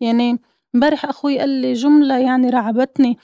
يعني 0.00 0.38
امبارح 0.74 1.04
أخوي 1.04 1.38
قال 1.38 1.48
لي 1.48 1.72
جملة 1.72 2.18
يعني 2.18 2.50
رعبتني. 2.50 3.18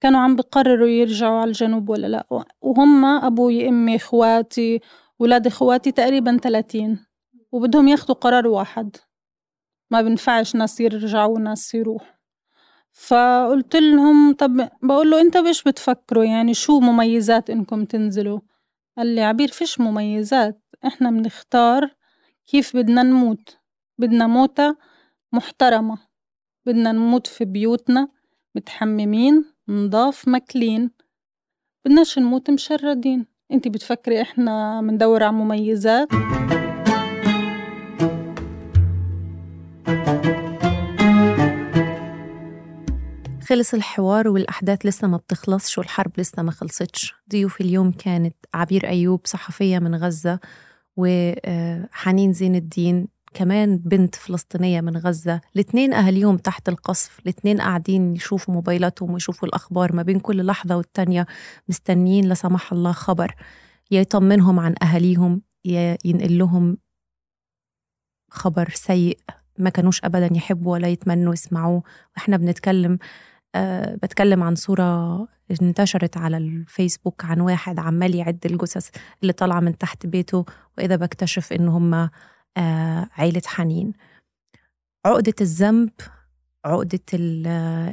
كانوا 0.00 0.20
عم 0.20 0.36
بقرروا 0.36 0.88
يرجعوا 0.88 1.40
على 1.40 1.48
الجنوب 1.48 1.88
ولا 1.88 2.06
لأ؟ 2.06 2.44
وهم 2.60 3.04
أبوي 3.04 3.68
أمي 3.68 3.96
إخواتي 3.96 4.80
ولاد 5.18 5.46
إخواتي 5.46 5.92
تقريبا 5.92 6.36
30 6.42 7.06
وبدهم 7.52 7.88
ياخدوا 7.88 8.14
قرار 8.14 8.46
واحد. 8.46 8.96
ما 9.90 10.02
بنفعش 10.02 10.56
ناس 10.56 10.80
يرجعوا 10.80 11.34
وناس 11.34 11.74
يروحوا. 11.74 12.18
فقلت 12.92 13.76
لهم 13.76 14.34
طب 14.34 14.68
بقول 14.82 15.10
له 15.10 15.20
أنت 15.20 15.36
بيش 15.36 15.62
بتفكروا؟ 15.62 16.24
يعني 16.24 16.54
شو 16.54 16.80
مميزات 16.80 17.50
إنكم 17.50 17.84
تنزلوا؟ 17.84 18.40
قال 18.98 19.06
لي 19.06 19.20
عبير 19.22 19.48
فيش 19.48 19.80
مميزات. 19.80 20.62
إحنا 20.86 21.10
بنختار 21.10 21.90
كيف 22.46 22.76
بدنا 22.76 23.02
نموت. 23.02 23.58
بدنا 23.98 24.26
موتة 24.26 24.76
محترمة. 25.32 26.07
بدنا 26.68 26.92
نموت 26.92 27.26
في 27.26 27.44
بيوتنا 27.44 28.08
متحممين 28.54 29.44
نضاف 29.68 30.28
مكلين 30.28 30.90
بدناش 31.84 32.18
نموت 32.18 32.50
مشردين. 32.50 33.26
انت 33.52 33.68
بتفكري 33.68 34.22
إحنا 34.22 34.80
مندور 34.80 35.22
على 35.22 35.32
مميزات؟ 35.32 36.08
خلص 43.48 43.74
الحوار 43.74 44.28
والأحداث 44.28 44.86
لسه 44.86 45.08
ما 45.08 45.16
بتخلصش 45.16 45.78
والحرب 45.78 46.12
لسه 46.18 46.42
ما 46.42 46.50
خلصتش؟ 46.50 47.14
ضيوف 47.30 47.60
اليوم 47.60 47.92
كانت 47.92 48.34
عبير 48.54 48.88
أيوب 48.88 49.20
صحفية 49.24 49.78
من 49.78 49.94
غزة 49.94 50.40
وحنين 50.96 52.32
زين 52.32 52.54
الدين 52.54 53.17
كمان 53.34 53.78
بنت 53.78 54.14
فلسطينية 54.14 54.80
من 54.80 54.96
غزة. 54.96 55.40
الاثنين 55.54 55.92
أهاليهم 55.92 56.36
تحت 56.36 56.68
القصف. 56.68 57.18
الاثنين 57.18 57.60
قاعدين 57.60 58.16
يشوفوا 58.16 58.54
موبايلاتهم 58.54 59.10
ويشوفوا 59.10 59.48
الأخبار 59.48 59.96
ما 59.96 60.02
بين 60.02 60.20
كل 60.20 60.46
لحظة 60.46 60.76
والتانية. 60.76 61.26
مستنيين 61.68 62.28
لسمح 62.28 62.72
الله 62.72 62.92
خبر. 62.92 63.34
يطمنهم 63.90 64.60
عن 64.60 64.74
أهاليهم 64.82 65.42
ينقل 66.04 66.38
لهم 66.38 66.78
خبر 68.30 68.68
سيء 68.74 69.18
ما 69.58 69.70
كانوش 69.70 70.04
أبدا 70.04 70.36
يحبوا 70.36 70.72
ولا 70.72 70.88
يتمنوا 70.88 71.32
يسمعوه. 71.32 71.82
وإحنا 72.16 72.36
بنتكلم 72.36 72.98
أه 73.54 73.94
بتكلم 73.94 74.42
عن 74.42 74.54
صورة 74.54 75.28
انتشرت 75.62 76.16
على 76.16 76.36
الفيسبوك 76.36 77.24
عن 77.24 77.40
واحد 77.40 77.78
عمال 77.78 78.14
يعد 78.14 78.46
الجثث 78.46 78.88
اللي 79.22 79.32
طالعة 79.32 79.60
من 79.60 79.78
تحت 79.78 80.06
بيته. 80.06 80.44
وإذا 80.78 80.96
بكتشف 80.96 81.52
إن 81.52 81.68
هم 81.68 82.10
آه 82.58 83.08
عيلة 83.16 83.42
حنين. 83.46 83.92
عقدة 85.06 85.34
الذنب 85.40 85.90
عقدة 86.64 87.00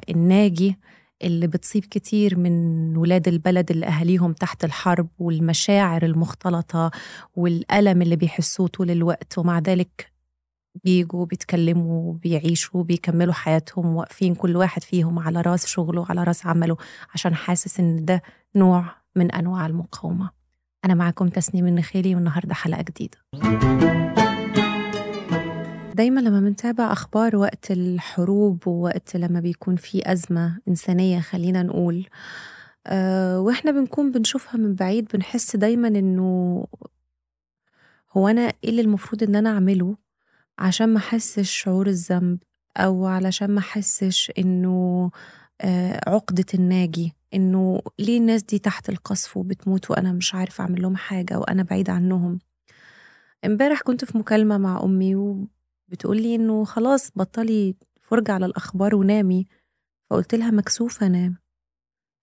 الناجي 0.10 0.80
اللي 1.24 1.48
بتصيب 1.48 1.86
كتير 1.86 2.38
من 2.40 2.98
ولاد 2.98 3.28
البلد 3.28 3.72
اللي 3.72 3.86
أهاليهم 3.86 4.34
تحت 4.34 4.64
الحرب 4.66 5.08
والمشاعر 5.20 6.06
المختلطة 6.06 6.92
والألم 7.36 8.02
اللي 8.02 8.16
بيحسوه 8.16 8.68
طول 8.68 8.92
الوقت 8.92 9.38
ومع 9.38 9.60
ذلك 9.60 10.12
بيجوا 10.84 11.26
بيتكلموا 11.26 12.14
بيعيشوا 12.14 12.84
بيكملوا 12.84 13.34
حياتهم 13.34 13.96
واقفين 13.96 14.36
كل 14.36 14.56
واحد 14.58 14.84
فيهم 14.84 15.20
على 15.20 15.42
راس 15.42 15.66
شغله 15.66 16.06
على 16.10 16.24
راس 16.24 16.46
عمله 16.46 16.78
عشان 17.14 17.36
حاسس 17.36 17.80
إن 17.80 18.06
ده 18.06 18.22
نوع 18.56 18.96
من 19.16 19.32
أنواع 19.32 19.66
المقاومة. 19.66 20.30
أنا 20.86 20.94
معكم 20.94 21.30
تسنيم 21.30 21.68
النخيلي 21.68 22.16
والنهاردة 22.16 22.54
حلقة 22.54 22.82
جديدة. 22.82 23.18
دايما 25.96 26.20
لما 26.20 26.40
بنتابع 26.40 26.92
أخبار 26.92 27.36
وقت 27.36 27.72
الحروب 27.72 28.68
ووقت 28.68 29.16
لما 29.16 29.40
بيكون 29.40 29.76
في 29.76 30.12
أزمة 30.12 30.60
إنسانية 30.68 31.20
خلينا 31.20 31.64
نقول 31.64 32.08
أه 32.88 33.40
وإحنا 33.40 33.72
بنكون 33.72 34.12
بنشوفها 34.12 34.58
من 34.58 34.76
بعيد 34.76 35.08
بنحس 35.14 35.56
دايما 35.56 35.88
إنه 35.88 36.66
هو 38.18 38.28
أنا 38.28 38.42
إيه 38.64 38.70
اللي 38.70 38.82
المفروض 38.82 39.24
إن 39.24 39.36
أنا 39.36 39.50
أعمله 39.50 39.98
عشان 40.60 40.90
ما 40.94 40.98
أحسش 40.98 41.52
شعور 41.52 41.88
الذنب 41.88 42.40
أو 42.78 43.06
علشان 43.06 43.52
ما 43.52 43.60
أحسش 43.60 44.32
إنه 44.38 45.12
آه 45.62 46.02
عقدة 46.10 46.46
الناجي 46.54 47.14
إنه 47.34 47.82
ليه 48.00 48.18
الناس 48.18 48.44
دي 48.44 48.60
تحت 48.60 48.90
القصف 48.90 49.38
وبتموت 49.38 49.92
وأنا 49.92 50.14
مش 50.14 50.36
عارفة 50.36 50.62
أعمل 50.62 50.82
لهم 50.82 50.96
حاجة 50.96 51.40
وأنا 51.40 51.64
بعيد 51.64 51.90
عنهم. 51.90 52.40
امبارح 53.46 53.82
كنت 53.82 54.06
في 54.06 54.18
مكالمة 54.18 54.58
مع 54.58 54.84
أمي 54.84 55.16
وبتقولي 55.88 56.36
إنه 56.36 56.64
خلاص 56.64 57.12
بطلي 57.16 57.76
فرجة 58.02 58.32
على 58.32 58.46
الأخبار 58.46 58.96
ونامي. 58.96 59.46
فقلت 60.10 60.36
لها 60.36 60.52
مكسوفة 60.52 61.06
أنام. 61.08 61.38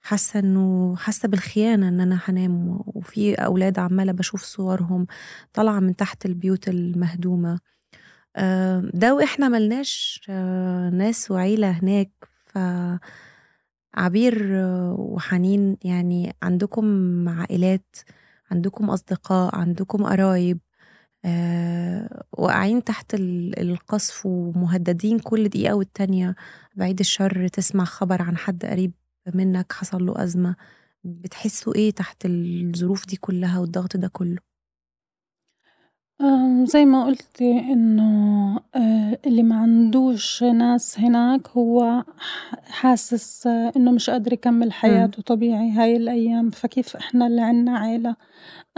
حاسة 0.01 0.39
إنه 0.41 0.97
حاسة 0.97 1.29
بالخيانة 1.29 1.89
إن 1.89 2.01
أنا 2.01 2.21
هنام. 2.25 2.81
وفي 2.87 3.35
أولاد 3.35 3.79
عمالة 3.79 4.13
بشوف 4.13 4.43
صورهم 4.43 5.07
طالعة 5.53 5.81
من 5.81 5.97
تحت 5.97 6.27
البيوت 6.27 6.69
المهدومة. 6.69 7.59
ده 8.95 9.15
وإحنا 9.15 9.49
ملناش 9.49 10.21
ناس 10.93 11.31
وعيلة 11.31 11.71
هناك. 11.71 12.11
ف 12.47 12.59
عبير 13.95 14.53
وحنين 14.99 15.77
يعني 15.85 16.37
عندكم 16.43 17.29
عائلات 17.29 17.97
عندكم 18.51 18.91
أصدقاء 18.91 19.57
عندكم 19.57 20.05
قرايب 20.05 20.59
واقعين 22.39 22.85
تحت 22.85 23.15
القصف 23.15 24.27
ومهددين 24.27 25.19
كل 25.19 25.49
دقيقة 25.49 25.75
والتانية. 25.75 26.35
بعيد 26.77 27.01
الشر 27.01 27.49
تسمع 27.49 27.85
خبر 27.85 28.23
عن 28.23 28.37
حد 28.37 28.65
قريب 28.65 28.93
منك 29.35 29.73
حصل 29.73 30.07
له 30.07 30.23
أزمة. 30.25 30.57
بتحسوا 31.05 31.75
إيه 31.75 31.91
تحت 31.91 32.23
الظروف 32.27 33.07
دي 33.07 33.17
كلها 33.17 33.59
والضغط 33.59 33.97
ده 33.97 34.09
كله؟ 34.09 34.52
زي 36.65 36.85
ما 36.85 37.05
قُلتِ 37.05 37.43
إنه 37.43 38.61
آه، 38.75 39.19
اللي 39.27 39.43
ما 39.43 39.57
عندوش 39.57 40.43
ناس 40.43 41.01
هناك 41.01 41.49
هو 41.49 42.05
حاسس 42.65 43.47
إنه 43.47 43.91
مش 43.91 44.11
قادر 44.11 44.33
يكمّل 44.33 44.73
حياته 44.73 45.23
طبيعي 45.23 45.71
هاي 45.71 45.97
الأيام، 45.97 46.51
فكيف 46.51 46.97
إحنا 46.97 47.27
اللي 47.27 47.41
عنا 47.43 47.79
عيلة؟ 47.79 48.17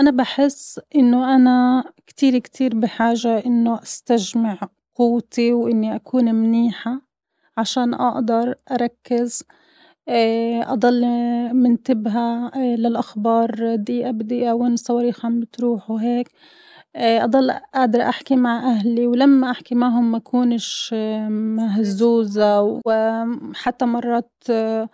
أنا 0.00 0.10
بحس 0.10 0.80
إنه 0.96 1.36
أنا 1.36 1.84
كتير 2.06 2.38
كتير 2.38 2.74
بحاجة 2.78 3.46
إنه 3.46 3.82
أستجمع 3.82 4.58
قوتي 4.94 5.52
وإني 5.52 5.94
أكون 5.96 6.34
منيحة 6.34 7.00
عشان 7.56 7.94
أقدر 7.94 8.54
أركّز 8.72 9.42
آه، 10.08 10.72
أضل 10.72 11.02
منتبهة 11.54 12.50
للأخبار 12.58 13.74
دقيقة 13.76 14.10
بدقيقة 14.10 14.54
وين 14.54 14.72
الصواريخ 14.72 15.24
عم 15.26 15.40
بتروح 15.40 15.90
وهيك. 15.90 16.28
آه، 16.96 17.24
أضل 17.24 17.50
قادرة 17.74 18.02
أحكي 18.08 18.36
مع 18.36 18.58
أهلي 18.72 19.06
ولمّا 19.06 19.50
أحكي 19.50 19.74
معهم 19.74 20.10
ما 20.12 20.16
أكونش 20.18 20.94
مهزوزة 21.28 22.80
وحتى 22.86 23.84
مرات 23.84 24.32
آه، 24.50 24.88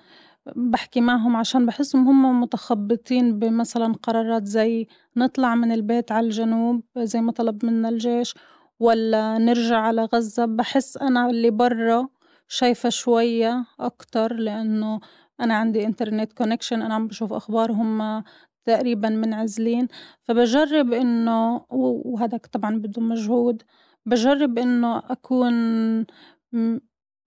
بحكي 0.56 1.00
معهم 1.00 1.36
عشان 1.36 1.66
بحسهم 1.66 2.08
هم 2.08 2.40
متخبطين 2.40 3.38
بمثلًا 3.38 3.94
قرارات 4.02 4.46
زي 4.46 4.86
نطلع 5.16 5.54
من 5.54 5.72
البيت 5.72 6.12
على 6.12 6.26
الجنوب 6.26 6.82
زي 6.98 7.20
ما 7.20 7.32
طلب 7.32 7.64
منا 7.64 7.88
الجيش 7.88 8.34
ولا 8.80 9.38
نرجع 9.38 9.76
على 9.78 10.04
غزة. 10.04 10.44
بحس 10.46 10.96
أنا 10.96 11.30
اللي 11.30 11.50
برا 11.50 12.08
شايفة 12.48 12.88
شوية 12.88 13.64
أكتر 13.80 14.34
لإنه 14.34 15.00
أنا 15.40 15.54
عندي 15.54 15.86
إنترنت 15.86 16.32
كونكشن 16.32 16.82
أنا 16.82 16.94
عم 16.94 17.06
بشوف 17.08 17.32
أخبار 17.32 17.72
هم 17.72 18.22
تقريبًا 18.64 19.08
منعزلين، 19.08 19.88
فبجرب 20.22 20.92
إنه 20.92 21.64
وهذا 21.70 22.38
طبعًا 22.52 22.78
بده 22.78 23.02
مجهود، 23.02 23.62
بجرب 24.06 24.58
إنه 24.58 24.98
أكون 24.98 25.54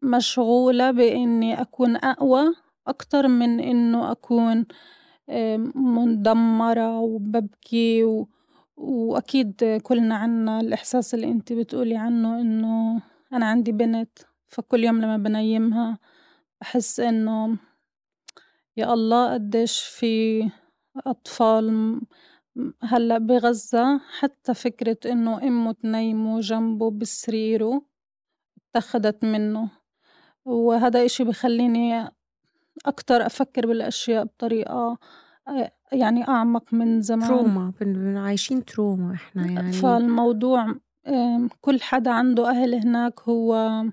مشغولة 0.01 0.91
بإني 0.91 1.61
أكون 1.61 1.95
أقوى 1.95 2.53
أكتر 2.87 3.27
من 3.27 3.59
إنه 3.59 4.11
أكون 4.11 4.65
مندمرة 5.75 6.99
وببكي 6.99 8.03
و 8.03 8.29
وأكيد 8.77 9.79
كلنا 9.83 10.15
عنا 10.15 10.59
الإحساس 10.59 11.13
اللي 11.13 11.27
أنتِ 11.31 11.53
بتقولي 11.53 11.97
عنه 11.97 12.41
إنه 12.41 13.01
أنا 13.33 13.45
عندي 13.45 13.71
بنت 13.71 14.19
فكل 14.47 14.83
يوم 14.83 15.01
لمّا 15.01 15.17
بنيمها 15.17 15.97
بحس 16.61 16.99
إنه 16.99 17.57
يا 18.77 18.93
الله 18.93 19.33
قديش 19.33 19.79
في 19.81 20.43
أطفال 20.97 21.99
هلأ 22.83 23.17
بغزة 23.17 23.97
حتى 24.19 24.53
فكرة 24.53 24.97
إنه 25.11 25.43
أمه 25.47 25.71
تنيمه 25.71 26.39
جنبه 26.39 26.91
بسريره 26.91 27.81
اتّخدت 28.57 29.23
منّه، 29.25 29.69
وهذا 30.45 31.05
إشي 31.05 31.23
بخلّيني 31.23 32.09
أكتر 32.85 33.25
أفكّر 33.25 33.67
بالأشياء 33.67 34.23
بطريقة 34.23 34.97
يعني 35.91 36.27
أعمق 36.27 36.73
من 36.73 37.01
زمان. 37.01 37.27
تروما 37.27 37.73
عايشين 38.25 38.65
تروما 38.65 39.13
إحنا 39.13 39.51
يعني. 39.51 39.71
فالموضوع 39.71 40.75
كل 41.61 41.81
حدا 41.81 42.11
عنده 42.11 42.49
أهل 42.49 42.75
هناك 42.75 43.19
هو 43.21 43.83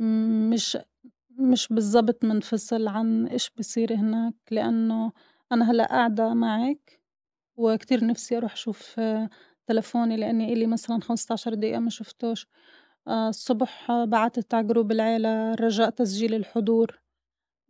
مش 0.00 0.78
مش 1.30 1.68
بالضبط 1.68 2.24
منفصل 2.24 2.88
عن 2.88 3.26
إيش 3.26 3.50
بيصير 3.56 3.94
هناك، 3.94 4.34
لإنه 4.50 5.12
أنا 5.52 5.70
هلأ 5.70 5.84
قاعدة 5.86 6.34
معِك 6.34 7.00
وكتير 7.56 8.04
نِفْسي 8.06 8.36
أروح 8.38 8.52
أشوف 8.52 9.00
تليفوني 9.66 10.16
لإني 10.16 10.52
إلي 10.52 10.66
مثلًا 10.66 11.00
15 11.02 11.54
دقيقة 11.54 11.80
ما 11.80 11.90
شُفتوش، 11.90 12.48
آه، 13.08 13.28
الصبح 13.28 13.92
بعتت 14.04 14.54
على 14.54 14.66
جروب 14.66 14.92
العيلة 14.92 15.54
رجاء 15.54 15.90
تسجيل 15.90 16.34
الحضور، 16.34 17.00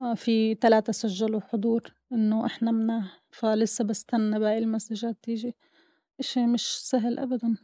آه، 0.03 0.15
في 0.15 0.55
ثلاثة 0.55 0.93
سجّلوا 0.93 1.41
حضور 1.41 1.95
إنه 2.13 2.47
إحنا 2.47 2.73
مناح، 2.73 3.25
فلسه 3.31 3.85
باستنى 3.85 4.41
باقي 4.41 4.59
المسجات 4.59 5.17
تيجي، 5.23 5.57
إشي 6.21 6.47
مش 6.47 6.67
سهل 6.91 7.19
أبدًا. 7.21 7.57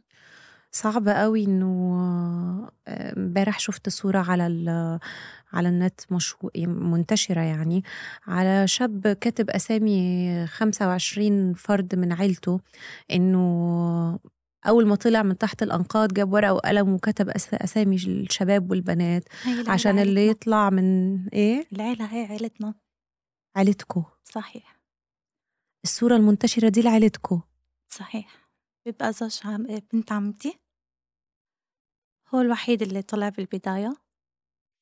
صعب 0.75 1.07
أوي 1.07 1.43
إنه 1.45 2.69
امبارح 2.87 3.59
شُفت 3.59 3.89
صورة 3.89 4.19
على 4.19 4.47
ال 4.47 4.99
على 5.53 5.69
النت 5.69 6.01
مشهو 6.11 6.49
منتشرة 6.67 7.41
يعني 7.41 7.83
على 8.27 8.67
شاب 8.67 9.07
كاتب 9.07 9.49
أسامي 9.49 10.47
25 10.47 11.53
فرد 11.53 11.95
من 11.95 12.13
عيلته 12.13 12.59
إنه 13.11 14.19
أول 14.67 14.87
ما 14.87 14.95
طلع 14.95 15.23
من 15.23 15.37
تحت 15.37 15.63
الأنقاض 15.63 16.13
جاب 16.13 16.33
ورقة 16.33 16.53
وقلم 16.53 16.89
وكتب 16.93 17.29
أسامي 17.29 17.95
الشباب 17.95 18.71
والبنات 18.71 19.23
عشان 19.67 19.99
اللي. 19.99 20.27
يطلع 20.27 20.69
من 20.69 21.17
إيه؟ 21.29 21.67
العيلة 21.73 22.05
هي 22.05 22.25
عيلتنا. 22.25 22.73
عيلتكو. 23.55 24.03
صحيح. 24.23 24.75
الصورة 25.83 26.15
المنتشرة 26.15 26.69
دي 26.69 26.81
لعيلتكو. 26.81 27.39
صحيح. 27.89 28.49
بيبقى 28.85 29.13
زوج 29.13 29.39
عم... 29.45 29.67
بنت 29.93 30.11
عمتي. 30.11 30.64
هو 32.33 32.41
الوحيد 32.41 32.81
اللي 32.81 33.01
طلع 33.01 33.29
بالبداية 33.29 33.93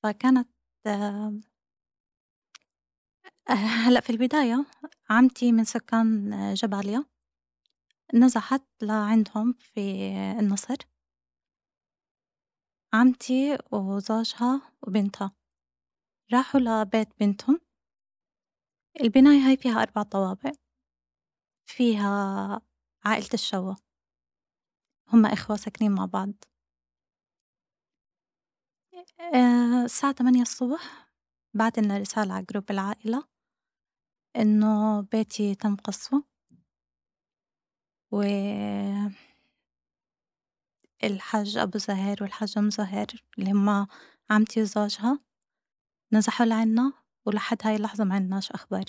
فكانت 0.04 0.50
آه، 0.88 1.34
هلأ 3.88 4.00
في 4.00 4.10
البداية 4.10 4.66
عمتي 5.10 5.52
من 5.52 5.64
سكان 5.64 6.34
آه، 6.34 6.54
جباليا 6.54 7.06
نزحت 8.14 8.62
لعندهم 8.82 9.54
في 9.54 9.82
النصر. 10.40 10.76
عمتي 12.94 13.58
وزوجها 13.72 14.62
وبنتها 14.82 15.32
راحوا 16.34 16.60
لبيت 16.60 17.08
بنتهم. 17.20 17.60
البناية 19.02 19.40
هاي 19.40 19.58
فيها 19.58 19.82
أربع 19.82 20.04
طوابق 20.04 20.54
فيها 21.66 22.62
عائلة 23.06 23.30
الشوا. 23.34 23.74
هم 25.14 25.26
إخوة 25.26 25.56
ساكنين 25.58 25.92
مع 25.92 26.06
بعض. 26.06 26.34
آه، 29.20 29.86
الساعة 29.86 30.12
تمانية 30.14 30.42
الصبح 30.42 31.10
بعت 31.54 31.80
لنا 31.80 31.98
رسالة 31.98 32.34
على 32.34 32.46
جروب 32.52 32.72
العائلة 32.72 33.24
إنه 34.36 35.02
بيتي 35.02 35.56
تم 35.56 35.76
قصفه. 35.76 36.24
و 38.12 38.22
الحاج 41.04 41.58
أبو 41.58 41.78
زهير 41.78 42.18
والحاج 42.24 42.54
أم 42.58 42.70
زهير 42.70 43.24
اللي 43.40 43.52
هما 43.52 43.88
عمتي 44.30 44.62
وزوجها 44.62 45.20
نزحوا 46.14 46.46
لعنا 46.46 46.94
ولحد 47.26 47.58
هاي 47.64 47.76
اللحظة 47.76 48.04
ما 48.04 48.16
عندناش 48.16 48.52
أخبار. 48.52 48.86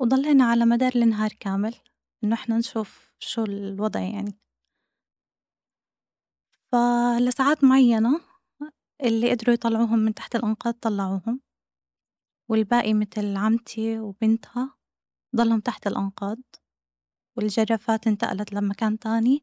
وضلينا 0.00 0.44
على 0.44 0.64
مدار 0.64 0.92
النهار 0.96 1.30
كامل 1.40 1.74
إنه 2.24 2.34
إحنا 2.34 2.58
نشوف 2.58 3.16
شو 3.18 3.44
الوضع 3.44 4.00
يعني. 4.00 4.38
فلساعات 6.72 7.64
معينة 7.64 8.20
اللي 9.02 9.30
قدروا 9.30 9.54
يطلعوهم 9.54 9.98
من 9.98 10.14
تحت 10.14 10.36
الأنقاض 10.36 10.74
طلعوهم 10.74 11.40
والباقي 12.48 12.94
مثل 12.94 13.36
عمتي 13.36 13.98
وبنتها 13.98 14.74
ضلهم 15.36 15.60
تحت 15.60 15.86
الأنقاض 15.86 16.38
والجرافات 17.36 18.06
انتقلت 18.06 18.52
لمكان 18.52 18.98
تاني 18.98 19.42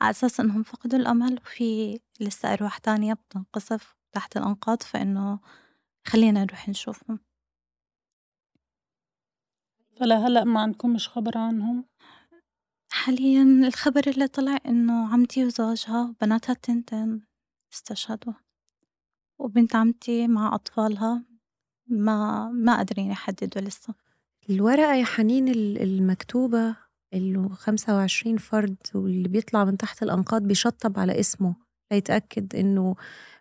على 0.00 0.10
أساس 0.10 0.40
إنهم 0.40 0.62
فقدوا 0.62 0.98
الأمل 0.98 1.38
وفي 1.40 2.00
لسه 2.20 2.52
أرواح 2.52 2.78
تانية 2.78 3.12
بتنقصف 3.12 3.96
تحت 4.12 4.36
الأنقاض 4.36 4.82
فإنه 4.82 5.40
خلينا 6.06 6.44
نروح 6.44 6.68
نشوفهم 6.68 7.18
فلهلأ 9.96 10.44
ما 10.44 10.60
عندكمش 10.60 11.08
خبر 11.08 11.38
عنهم؟ 11.38 11.84
حاليا 12.92 13.42
الخبر 13.42 14.02
اللي 14.06 14.28
طلع 14.28 14.58
إنه 14.66 15.12
عمتي 15.12 15.44
وزوجها 15.44 16.02
وبناتها 16.02 16.52
التنتين 16.52 17.26
استشهدوا 17.72 18.47
وبنت 19.38 19.76
عمتي 19.76 20.28
مع 20.28 20.54
أطفالها 20.54 21.24
ما 21.86 22.48
ما 22.50 22.76
قادرين 22.76 23.10
يحددوا 23.10 23.62
لسه. 23.62 23.94
الورقة 24.50 24.94
يا 24.94 25.04
حنين 25.04 25.48
المكتوبة 25.76 26.76
اللي 27.14 27.48
25 27.48 28.36
فرد 28.36 28.76
واللي 28.94 29.28
بيطلع 29.28 29.64
من 29.64 29.76
تحت 29.76 30.02
الأنقاض 30.02 30.42
بيشطب 30.42 30.98
على 30.98 31.20
اسمه 31.20 31.54
ليتأكد 31.92 32.56
إنه 32.56 32.96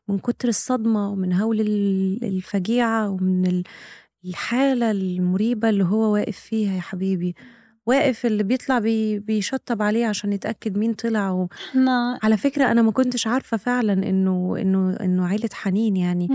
من 0.08 0.20
كتر 0.20 0.48
الصدمة 0.48 1.10
ومن 1.12 1.34
هول 1.34 1.62
الفجيعة 2.24 3.10
ومن 3.10 3.64
الحالة 4.26 4.92
المريبة 4.92 5.70
اللي 5.70 5.84
هو 5.84 6.14
واقف 6.14 6.40
فيها 6.40 6.76
يا 6.76 6.82
حبيبي. 6.82 7.36
واقف 7.88 8.26
اللي 8.26 8.44
بيطلع 8.44 8.80
بي 8.80 9.20
بيشطب 9.20 9.82
عليه 9.82 10.06
عشان 10.08 10.34
يتأكد 10.34 10.78
مين 10.78 10.94
طلع 10.94 11.32
و... 11.32 11.48
على 12.24 12.38
فكرة 12.38 12.72
أنا 12.72 12.82
ما 12.82 12.92
كنتش 12.92 13.28
عارفة 13.28 13.58
فعلا 13.58 13.94
إنه 13.94 14.58
إنه 14.62 14.98
إنه 15.02 15.28
عيلة 15.28 15.50
حنين 15.54 15.98
يعني. 15.98 16.28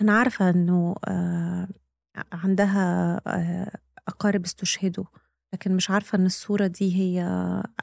أنا 0.00 0.12
عارفة 0.18 0.50
إنه 0.50 0.94
آه 1.08 1.68
عندها 2.32 3.20
آه 3.26 3.70
أقارب 4.08 4.44
استشهدوا 4.44 5.04
لكن 5.52 5.76
مش 5.76 5.90
عارفة 5.90 6.18
إن 6.18 6.26
الصورة 6.26 6.66
دي 6.66 6.96
هي 6.96 7.20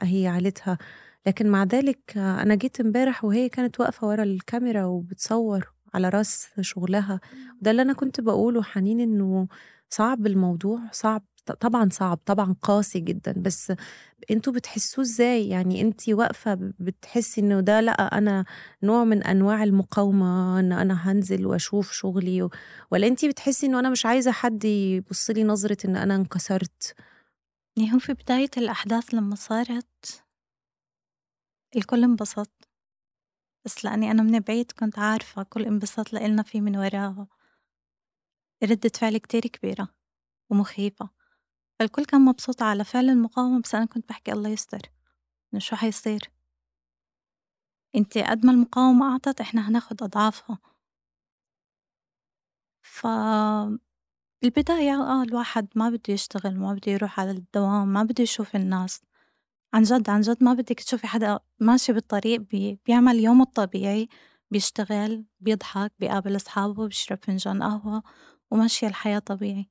هي 0.02 0.28
عيلتها. 0.28 0.78
لكن 1.26 1.46
مع 1.50 1.64
ذلك 1.64 2.16
آه 2.16 2.42
أنا 2.42 2.54
جيت 2.54 2.80
امبارح 2.80 3.24
وهي 3.24 3.48
كانت 3.48 3.80
واقفة 3.80 4.06
ورا 4.06 4.22
الكاميرا 4.22 4.84
وبتصور 4.84 5.72
على 5.94 6.08
رأس 6.08 6.46
شغلها. 6.60 7.20
ده 7.60 7.70
اللي 7.70 7.82
أنا 7.82 7.92
كنت 7.92 8.20
بقوله 8.20 8.62
حنين 8.62 9.00
إنه 9.00 9.48
صعب 9.90 10.26
الموضوع 10.26 10.80
صعب 10.92 11.22
طبعا 11.52 11.88
صعب 11.92 12.18
طبعا 12.26 12.54
قاسي 12.62 13.00
جدا 13.00 13.32
بس 13.36 13.72
أنتوا 14.30 14.52
بتحسوه 14.52 15.04
إزاي؟ 15.04 15.48
يعني 15.48 15.80
انت 15.80 16.08
واقفة 16.08 16.54
بتحسي 16.80 17.40
انه 17.40 17.60
ده 17.60 17.80
لأ 17.80 18.18
أنا 18.18 18.44
نوع 18.82 19.04
من 19.04 19.22
أنواع 19.22 19.64
المقاومة 19.64 20.60
إن 20.60 20.72
أنا 20.72 21.10
هنزل 21.10 21.46
وأشوف 21.46 21.92
شغلي 21.92 22.42
و... 22.42 22.50
ولا 22.90 23.06
انت 23.06 23.24
بتحسي 23.24 23.66
انه 23.66 23.78
أنا 23.78 23.90
مش 23.90 24.06
عايزة 24.06 24.32
حد 24.32 24.64
يبص 24.64 25.30
لي 25.30 25.44
نظرة 25.44 25.76
إن 25.84 25.96
أنا 25.96 26.14
انكسرت؟ 26.16 26.94
يعني 27.76 27.94
هو 27.94 27.98
في 27.98 28.12
بداية 28.14 28.50
الأحداث 28.56 29.14
لما 29.14 29.34
صارت 29.34 30.24
الكل 31.76 32.04
انبسط 32.04 32.50
بس 33.64 33.84
لأني 33.84 34.10
أنا 34.10 34.22
من 34.22 34.38
بعيد 34.40 34.72
كنت 34.72 34.98
عارفة 34.98 35.42
كل 35.42 35.64
انبساط 35.64 36.12
لإلنا 36.12 36.42
في 36.42 36.60
من 36.60 36.76
وراها 36.76 37.26
ردة 38.64 38.90
فعل 38.94 39.16
كتير 39.18 39.40
كبيرة 39.42 39.88
ومخيفة. 40.50 41.23
فالكل 41.80 42.04
كان 42.04 42.20
مبسوط 42.20 42.62
على 42.62 42.84
فعل 42.84 43.10
المقاومة 43.10 43.60
بس 43.60 43.74
أنا 43.74 43.84
كنت 43.84 44.08
بحكي 44.08 44.32
الله 44.32 44.48
يستر 44.50 44.80
إنه 45.54 45.60
شو 45.60 45.76
حيصير؟ 45.76 46.30
أنت 47.96 48.18
قد 48.18 48.46
ما 48.46 48.52
المقاومة 48.52 49.12
أعطت 49.12 49.40
إحنا 49.40 49.68
هناخد 49.68 50.02
أضعافها. 50.02 50.58
ف 52.82 53.06
بالبداية 54.42 54.92
آه 54.94 55.22
الواحد 55.22 55.68
ما 55.74 55.90
بده 55.90 56.00
يشتغل 56.14 56.58
ما 56.58 56.74
بده 56.74 56.92
يروح 56.92 57.20
على 57.20 57.30
الدوام 57.30 57.88
ما 57.88 58.02
بده 58.02 58.22
يشوف 58.22 58.56
الناس. 58.56 59.00
عن 59.74 59.82
جد 59.82 60.10
عن 60.10 60.20
جد 60.20 60.44
ما 60.44 60.54
بدك 60.54 60.80
تشوفي 60.80 61.06
حدا 61.06 61.40
ماشي 61.60 61.92
بالطريق 61.92 62.40
بي 62.40 62.80
بيعمل 62.86 63.20
يومه 63.20 63.42
الطبيعي 63.44 64.08
بيشتغل 64.50 65.24
بيضحك 65.40 65.92
بيقابل 65.98 66.36
أصحابه 66.36 66.86
بيشرب 66.88 67.18
فنجان 67.24 67.62
قهوة 67.62 68.02
وماشية 68.52 68.86
الحياة 68.88 69.18
طبيعي. 69.18 69.70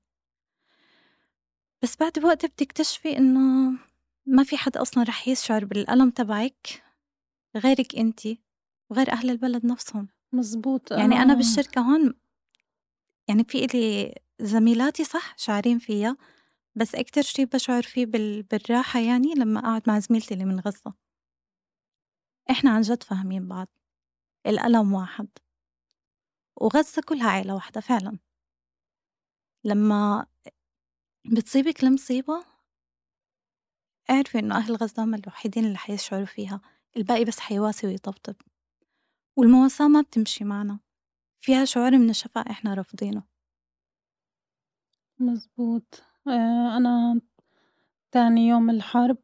بس 1.83 1.97
بعد 1.97 2.19
بوقت 2.19 2.45
بتكتشفي 2.45 3.17
إنه 3.17 3.71
ما 4.25 4.43
في 4.43 4.57
حد 4.57 4.77
أصلا 4.77 5.03
رح 5.03 5.27
يشعر 5.27 5.65
بالألم 5.65 6.09
تبعك 6.09 6.83
غيرك 7.57 7.95
أنتي 7.95 8.41
وغير 8.89 9.11
أهل 9.11 9.29
البلد 9.29 9.65
نفسهم. 9.65 10.07
مزبوط. 10.33 10.91
يعني 10.91 11.15
أنا 11.15 11.33
بالشركة 11.33 11.81
هون 11.81 12.13
يعني 13.27 13.43
في 13.43 13.65
إلي 13.65 14.15
زميلاتي 14.39 15.03
صح 15.03 15.37
شعرين 15.37 15.79
فيها 15.79 16.17
بس 16.75 16.95
أكتر 16.95 17.21
شي 17.21 17.45
بشعر 17.45 17.83
فيه 17.83 18.05
بالراحة 18.41 18.99
يعني 18.99 19.33
لما 19.33 19.59
أقعد 19.59 19.81
مع 19.87 19.99
زميلتي 19.99 20.33
اللي 20.33 20.45
من 20.45 20.59
غزة. 20.59 20.93
إحنا 22.51 22.71
عن 22.71 22.81
جد 22.81 23.03
فاهمين 23.03 23.47
بعض. 23.47 23.67
الألم 24.47 24.93
واحد. 24.93 25.27
وغزة 26.55 27.01
كلها 27.01 27.29
عيلة 27.29 27.55
واحدة 27.55 27.81
فعلا. 27.81 28.17
لما 29.63 30.25
بتصيبك 31.25 31.83
المصيبة 31.83 32.43
اعرفي 34.09 34.39
إنه 34.39 34.57
أهل 34.57 34.75
غزة 34.75 35.03
هم 35.03 35.15
الوحيدين 35.15 35.65
اللي 35.65 35.77
حيشعروا 35.77 36.25
فيها 36.25 36.61
الباقي 36.97 37.25
بس 37.25 37.39
حيواسي 37.39 37.87
ويطبطب. 37.87 38.35
والمواساة 39.37 39.87
ما 39.87 40.01
بتمشي 40.01 40.43
معنا 40.43 40.79
فيها 41.39 41.65
شعور 41.65 41.97
من 41.97 42.09
الشفاء 42.09 42.51
إحنا 42.51 42.73
رافضينه. 42.73 43.23
مزبوط. 45.19 46.03
آه، 46.27 46.77
أنا 46.77 47.21
تاني 48.11 48.47
يوم 48.47 48.69
الحرب 48.69 49.17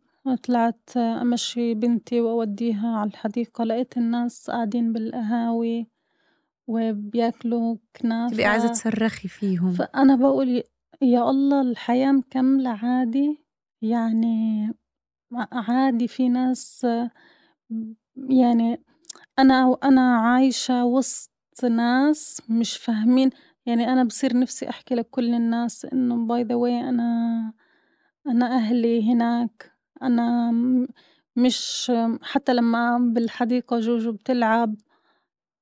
طلعت 0.44 0.98
أمشي 0.98 1.74
بنتي 1.74 2.22
وأوديها 2.22 2.98
على 2.98 3.10
الحديقة 3.10 3.63
لقيت 3.63 3.98
الناس 3.98 4.50
قاعدين 4.50 4.94
بالقهاوي 4.94 5.88
وبياكلوا 6.68 7.77
كنافة. 7.96 8.34
تبقي 8.34 8.46
عايزة 8.46 8.68
تصرخي 8.68 9.27
فيهم. 9.27 9.74
فأنا 9.74 10.15
بقول 10.15 10.63
يا 11.01 11.29
الله 11.29 11.62
الحياة 11.62 12.12
مكملة 12.12 12.70
عادي؟ 12.70 13.38
يعني 13.82 14.68
عادي 15.53 16.08
في 16.08 16.29
ناس 16.29 16.88
يعني 18.29 18.84
أنا 19.39 19.77
أنا 19.84 20.18
عايشة 20.18 20.86
وسط 20.86 21.32
ناس 21.72 22.41
مش 22.50 22.77
فاهمين. 22.77 23.29
يعني 23.65 23.94
أنا 23.94 24.03
بصير 24.03 24.39
نفسي 24.39 24.70
أحكي 24.70 24.96
لكل 24.96 25.34
الناس 25.36 25.86
إنه 25.86 26.27
by 26.27 26.43
the 26.43 26.55
way 26.55 26.79
أنا 26.89 27.53
أنا 28.27 28.48
أهلي 28.58 29.13
هناك. 29.13 29.74
أنا 30.03 30.51
مش 31.36 31.91
حتى 32.22 32.53
لما 32.53 32.98
بالحديقة 33.00 33.79
جوجو 33.79 34.12
بتلعب 34.12 34.75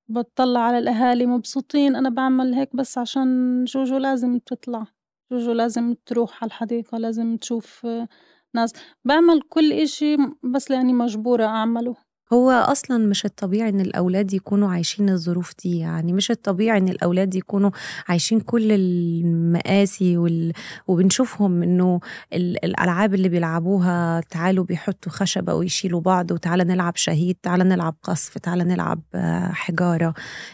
بتطلع 0.09 0.59
على 0.61 0.77
الأهالي 0.79 1.25
مبسوطين. 1.25 1.95
أنا 1.95 2.09
بعمل 2.09 2.53
هيك 2.53 2.75
بس 2.75 2.97
عشان 2.97 3.63
جوجو 3.65 3.97
لازم 3.97 4.39
تطلع. 4.39 4.87
جوجو 5.31 5.51
لازم 5.51 5.95
تروح 6.05 6.43
على 6.43 6.47
الحديقة 6.47 6.97
لازم 6.97 7.37
تشوف 7.37 7.87
ناس. 8.55 8.73
بعمل 9.05 9.41
كل 9.49 9.73
إشي 9.73 10.17
بس 10.43 10.71
لأني 10.71 10.93
مجبورة 10.93 11.45
أعمله. 11.45 11.95
هو 12.33 12.51
أصلا 12.51 12.97
مش 12.97 13.25
الطبيعي 13.25 13.69
إن 13.69 13.79
الأولاد 13.81 14.33
يكونوا 14.33 14.69
عايشين 14.69 15.09
الظروف 15.09 15.53
دي 15.63 15.77
يعني 15.77 16.13
مش 16.13 16.31
الطبيعي 16.31 16.77
إن 16.77 16.87
الأولاد 16.89 17.35
يكونوا 17.35 17.71
عايشين 18.07 18.39
كل 18.39 18.71
المآسي 18.71 20.17
وال... 20.17 20.53
وبنشوفهم 20.87 21.63
إنه 21.63 21.99
الألعاب 22.33 23.13
اللي 23.13 23.29
بيلعبوها 23.29 24.21
تعالوا 24.21 24.63
بيحطوا 24.63 25.11
خشبة 25.11 25.53
ويشيلوا 25.53 26.01
بعض 26.01 26.31
وتعالى 26.31 26.63
نلعب 26.63 26.95
شهيد 26.95 27.35
تعالى 27.43 27.63
نلعب 27.63 27.95
قصف 28.03 28.37
تعالى 28.37 28.63
نلعب 28.63 29.01
حجارة. 29.53 30.13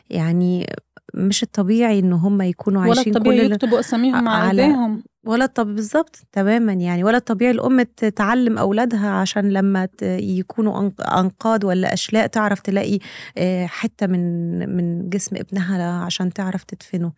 يعني 0.10 0.68
مش 1.14 1.44
الطبيعي 1.44 2.00
إن 2.00 2.14
هم 2.14 2.42
يكونوا 2.42 2.82
عايشين 2.82 3.04
ولا 3.08 3.18
الطبيعي 3.18 3.48
كل 3.48 3.54
يكتبوا 3.54 3.80
أساميهم 3.80 4.28
على 4.30 4.62
إيديهم. 4.62 5.04
ولا 5.26 5.46
طب 5.46 5.76
بالظبط 5.76 6.16
تماما 6.32 6.74
يعني. 6.74 7.04
ولا 7.04 7.18
الطبيعي 7.18 7.52
الأم 7.52 7.82
تعلم 8.16 8.58
أولادها 8.58 9.10
عشان 9.10 9.50
لما 9.50 9.88
يكونوا 10.20 10.90
أنقاض 11.20 11.64
ولا 11.64 11.94
أشلاء 11.94 12.28
تعرف 12.28 12.60
تلاقي 12.60 13.00
آه، 13.38 13.66
حتة 13.66 14.08
من 14.08 14.76
من 14.76 15.10
جسم 15.10 15.36
ابنها 15.36 16.04
عشان 16.04 16.34
تعرف 16.34 16.64
تدفنه. 16.64 17.12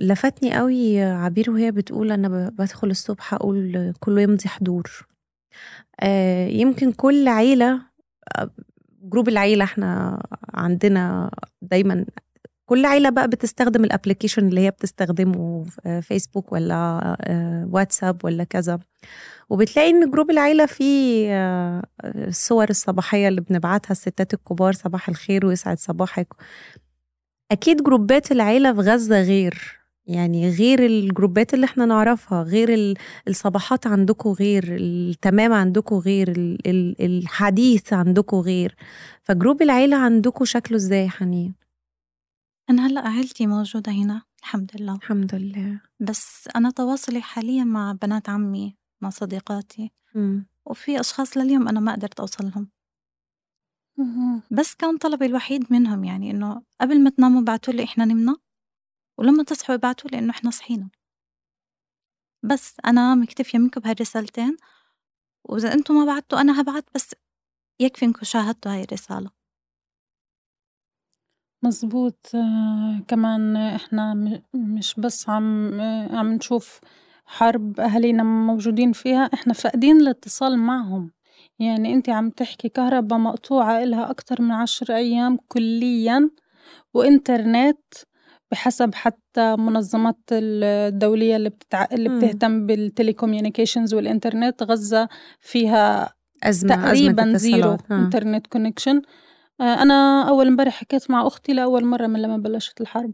لفتني 0.00 0.54
قوي 0.54 1.02
عبير 1.02 1.50
وهي 1.50 1.70
بتقول 1.70 2.12
أنا 2.12 2.48
بدخل 2.48 2.90
الصبح 2.90 3.34
أقول 3.34 3.92
كله 4.00 4.20
يمضي 4.20 4.48
حضور. 4.48 5.06
آه، 6.00 6.46
يمكن 6.46 6.92
كل 6.92 7.28
عيلة 7.28 7.80
آه، 8.36 8.50
group 9.08 9.28
العيلة 9.28 9.64
إحنا 9.64 10.22
عندنا 10.54 11.30
دايما 11.62 12.04
كل 12.66 12.84
عيلة 12.86 13.10
بقى 13.10 13.28
بتستخدم 13.28 13.84
ال 13.84 13.89
application 13.89 14.48
اللي 14.48 14.60
هي 14.60 14.70
بتستخدمه 14.70 15.64
فيسبوك 16.02 16.52
ولا 16.52 16.74
آه، 17.20 17.68
واتساب 17.72 18.24
ولا 18.24 18.44
كذا. 18.44 18.78
وبتلاقي 19.50 19.90
إن 19.90 20.10
group 20.10 20.30
العيلة 20.30 20.66
فيه 20.66 21.28
آه، 21.32 21.82
الصور 22.04 22.70
الصباحية 22.70 23.28
اللي 23.28 23.40
بنبعتها 23.40 23.92
الستات 23.92 24.34
الكبار 24.34 24.72
صباح 24.72 25.08
الخير 25.08 25.46
ويسعد 25.46 25.78
صباحك. 25.78 26.28
أكيد 27.52 27.82
جروبات 27.82 28.32
العيلة 28.32 28.72
في 28.72 28.80
غزة 28.80 29.22
غير. 29.22 29.77
يعني 30.08 30.50
غير 30.50 30.86
الجروبات 30.86 31.54
اللي 31.54 31.64
إحنا 31.64 31.86
نعرفها 31.86 32.42
غير 32.42 32.96
الصباحات 33.28 33.86
عندكم 33.86 34.30
غير 34.30 34.64
التمام 34.76 35.52
عندكم 35.52 35.96
غير 35.96 36.32
الحديث 37.00 37.92
عندكم 37.92 38.36
غير. 38.36 38.74
فجروب 39.22 39.62
العيلة 39.62 39.96
عندكم 39.96 40.44
شكله 40.44 40.76
إزاي 40.76 41.08
حنين؟ 41.08 41.54
أنا 42.70 42.86
هلأ 42.86 43.08
عيلتي 43.08 43.46
موجودة 43.46 43.92
هنا 43.92 44.22
الحمد 44.40 44.70
لله. 44.80 44.94
الحمد 44.94 45.34
لله. 45.34 45.80
بس 46.00 46.48
أنا 46.56 46.70
تواصلي 46.70 47.22
حاليا 47.22 47.64
مع 47.64 47.92
بنات 48.02 48.28
عمي 48.28 48.76
مع 49.00 49.10
صديقاتي. 49.10 49.90
م. 50.14 50.40
وفي 50.66 51.00
أشخاص 51.00 51.36
لليوم 51.36 51.68
أنا 51.68 51.80
ما 51.80 51.92
قدرت 51.92 52.20
أوصلهم. 52.20 52.68
بس 54.50 54.74
كان 54.74 54.96
طلبي 54.96 55.26
الوحيد 55.26 55.64
منهم 55.70 56.04
يعني 56.04 56.30
إنه 56.30 56.62
قبل 56.80 57.02
ما 57.02 57.10
تناموا 57.10 57.42
بعتوا 57.42 57.74
لي 57.74 57.84
إحنا 57.84 58.04
نمنا. 58.04 58.36
ولما 59.18 59.42
تصحوا 59.44 59.76
بعتوا 59.76 60.10
لي 60.10 60.18
إنه 60.18 60.30
إحنا 60.30 60.50
صحينا. 60.50 60.90
بس 62.42 62.76
أنا 62.86 63.14
مكتفية 63.14 63.58
منكم 63.58 63.80
بهالرسالتين 63.80 64.56
وإذا 65.44 65.72
أنتم 65.74 65.94
ما 65.94 66.04
بعتوا 66.04 66.40
أنا 66.40 66.60
هبعت 66.60 66.84
بس 66.94 67.14
يكفي 67.80 68.04
إنكم 68.04 68.24
شاهدتوا 68.24 68.72
هاي 68.72 68.82
الرسالة. 68.82 69.30
مظبوط 71.62 72.30
آه، 72.34 73.04
كمان 73.08 73.56
إحنا 73.56 74.14
مش 74.54 74.94
بس 75.00 75.28
عم 75.28 75.80
آه، 75.80 76.16
عم 76.16 76.32
نشوف 76.32 76.80
حرب 77.26 77.80
أهالينا 77.80 78.22
موجودين 78.22 78.92
فيها 78.92 79.30
إحنا 79.34 79.52
فاقدين 79.52 80.00
الاتصال 80.00 80.58
معهم. 80.58 81.10
يعني 81.58 81.94
أنت 81.94 82.08
عم 82.08 82.30
تحكي 82.30 82.68
كهربا 82.68 83.16
مقطوعة 83.16 83.82
إلها 83.82 84.10
أكتر 84.10 84.42
من 84.42 84.52
عشر 84.52 84.96
أيام 84.96 85.38
كليا 85.48 86.30
وإنترنت 86.94 87.78
بحسب 88.50 88.94
حتى 88.94 89.56
منظمات 89.56 90.18
الدولية 90.32 91.36
اللي, 91.36 91.48
بتتع... 91.48 91.86
اللي 91.92 92.08
بتهتم 92.08 92.66
بال 92.66 92.79
telecommunications 92.79 93.94
والإنترنت 93.94 94.62
غزة 94.62 95.08
فيها 95.40 96.14
أزمة 96.42 96.74
تقريبا 96.76 97.22
أزمة 97.22 97.36
zero 97.36 97.76
internet 97.90 98.46
connection 98.46 99.02
آه، 99.60 99.82
أنا 99.82 100.28
أول 100.28 100.46
امبارح 100.46 100.74
حكيت 100.80 101.10
مع 101.10 101.26
أختي 101.26 101.52
لأول 101.52 101.84
مرة 101.84 102.06
من 102.06 102.22
لما 102.22 102.36
بلشت 102.36 102.80
الحرب. 102.80 103.12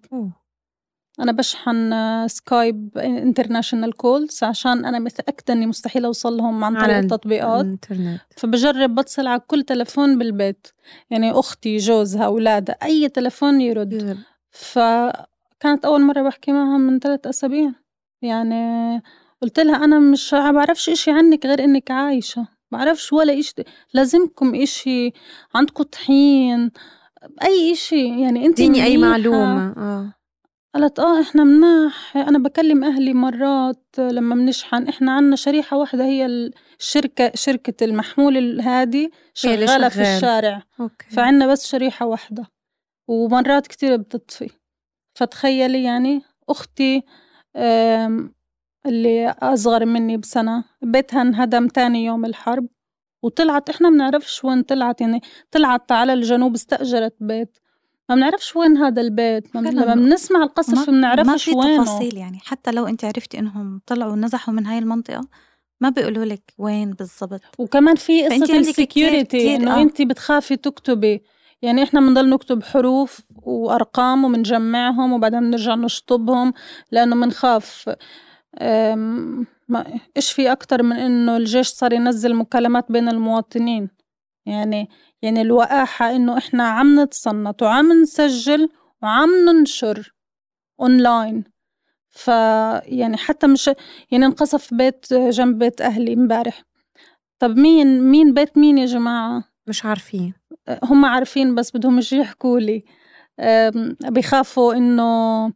أنا 1.21 1.33
بشحن 1.33 1.93
Skype 2.29 2.99
international 2.99 3.93
calls 3.97 4.45
عشان 4.45 4.85
أنا 4.85 4.99
متأكدة 4.99 5.55
إني 5.55 5.67
مستحيل 5.67 6.05
أوصل 6.05 6.37
لهم 6.37 6.65
عن 6.65 6.75
طريق 6.75 6.97
التطبيقات. 6.97 7.65
الإنترنت. 7.65 8.21
فبجرب 8.37 8.95
بتصل 8.95 9.27
على 9.27 9.41
كل 9.47 9.63
تلفون 9.63 10.19
بالبيت. 10.19 10.67
يعني 11.11 11.31
أختي 11.31 11.77
جوزها 11.77 12.25
أولادها 12.25 12.77
أي 12.83 13.09
تلفون 13.09 13.61
يرد. 13.61 14.19
فكانت 14.55 15.85
أول 15.85 16.03
مرة 16.03 16.23
بحكي 16.23 16.53
معها 16.53 16.79
من 16.79 16.99
ثلاث 16.99 17.27
أسابيع. 17.27 17.73
يعني 18.23 19.03
قلت 19.43 19.61
لها 19.61 19.85
أنا 19.85 19.99
مش 19.99 20.35
بعرفش 20.35 20.89
إشي 20.89 21.11
عنك 21.11 21.47
غير 21.47 21.65
إنك 21.65 21.91
عايشة. 21.91 22.47
بعرفش 22.73 23.13
ولا 23.13 23.39
إشي. 23.39 23.55
لازمكم 23.95 24.55
إشي. 24.55 25.13
عندكم 25.55 25.85
طحين. 25.85 26.71
أي 27.43 27.73
إشي. 27.73 28.23
يعني 28.23 28.47
أنت 28.47 28.61
اديني 28.61 28.85
أي 28.85 28.97
معلومة. 28.97 29.75
آه. 29.77 30.15
قالت 30.75 30.99
آه 30.99 31.21
إحنا 31.21 31.45
مناح. 31.45 32.17
أنا 32.17 32.39
بكلم 32.39 32.85
أهلي 32.85 33.15
مرات. 33.15 33.85
لما 33.99 34.35
بنشحن 34.35 34.89
إحنا 34.89 35.13
عنا 35.13 35.37
شريحة 35.37 35.77
واحدة 35.77 36.05
هي 36.05 36.27
الشركة 36.81 37.33
شركة 37.35 37.85
المحمول 37.85 38.61
هادي 38.61 39.11
شغالة 39.35 39.89
في 39.89 40.01
الشارع. 40.01 40.63
أوكي. 40.81 41.07
فعنا 41.11 41.47
بس 41.47 41.67
شريحة 41.67 42.07
واحدة. 42.07 42.54
ومرات 43.09 43.67
كتير 43.67 43.97
بتطفي 43.97 44.51
فتخيلي 45.15 45.85
يعني 45.85 46.23
أختي 46.49 47.03
اللي 48.87 49.35
أصغر 49.43 49.85
مني 49.85 50.17
بسنة 50.17 50.65
بيتها 50.83 51.23
انهدم 51.23 51.69
تاني 51.69 52.05
يوم 52.05 52.25
الحرب 52.25 52.67
وطلعت. 53.23 53.71
إحنا 53.71 53.91
بنعرفش 53.91 54.45
وين 54.45 54.63
طلعت 54.63 55.01
يعني 55.01 55.21
طلعت 55.51 55.93
على 55.93 56.13
الجنوب 56.13 56.55
استأجرت 56.55 57.15
بيت. 57.21 57.59
ما 58.09 58.15
بنعرفش 58.15 58.57
وين 58.57 58.77
هذا 58.77 59.03
البيت. 59.03 59.57
لما 59.57 59.95
بنسمع 59.95 60.43
القصص 60.43 60.75
ما 60.75 60.85
بنعرفش 60.85 61.49
وينه 61.49 61.79
ما 61.79 61.85
في 61.85 61.91
تفاصيل 61.91 62.17
يعني. 62.17 62.39
حتى 62.39 62.71
لو 62.71 62.87
أنت 62.87 63.05
عرفتي 63.05 63.39
إنهم 63.39 63.81
طلعوا 63.87 64.13
ونزحوا 64.13 64.55
من 64.55 64.67
هاي 64.67 64.79
المنطقة 64.79 65.29
ما 65.81 65.89
بيقولوا 65.89 66.25
لك 66.25 66.55
وين 66.59 66.91
بالضبط. 66.91 67.41
وكمان 67.59 67.95
في 67.95 68.29
قصة 68.29 68.59
ال 68.59 68.70
security 68.70 69.57
إنه 69.57 69.79
آه. 69.79 69.83
أنت 69.83 70.03
بتخافي 70.03 70.57
تكتبي. 70.57 71.23
يعني 71.65 71.83
إحنا 71.83 72.01
بنضل 72.01 72.31
نكتب 72.31 72.63
حروف 72.63 73.21
وأرقام 73.43 74.25
وبنجمعهم 74.25 75.13
وبعدين 75.13 75.41
بنرجع 75.41 75.75
نشطبهم 75.75 76.53
لأنه 76.93 77.17
بنخاف 77.17 77.91
ما 79.69 79.85
إيش 80.17 80.33
في 80.33 80.53
أكتر 80.53 80.83
من 80.83 80.97
إنه 80.97 81.37
الجيش 81.37 81.69
صار 81.69 81.93
ينزل 81.93 82.35
مكالمات 82.35 82.93
بين 82.93 83.09
المواطنين؟ 83.09 83.91
يعني 84.47 84.89
يعني 85.23 85.43
الوقاحة 85.43 86.17
إنه 86.17 86.39
إحنا 86.39 86.69
عم 86.69 87.01
نتصنت 87.01 87.63
وعم 87.63 87.93
نسجل 87.93 88.69
وعم 89.03 89.31
ننشر 89.49 90.15
أونلاين 90.81 91.45
فيعني 92.11 93.17
حتى 93.17 93.47
مش 93.47 93.67
يعني 94.11 94.27
انقصف 94.27 94.75
بيت 94.75 95.15
جنب 95.15 95.59
بيت 95.59 95.81
أهلي 95.81 96.13
امبارح. 96.15 96.63
طب 97.39 97.57
مين 97.57 98.03
مين 98.03 98.35
بيت 98.35 98.59
مين 98.59 98.79
يا 98.79 98.87
جماعة؟ 98.87 99.54
مش 99.67 99.85
عارفين. 99.85 100.35
هم 100.83 101.05
عارفين 101.05 101.55
بس 101.55 101.77
بدهم 101.77 101.99
يجي 101.99 102.17
يحكوا 102.17 102.61
لي. 102.61 102.85
بخافوا 104.01 104.75
إنه 104.75 105.53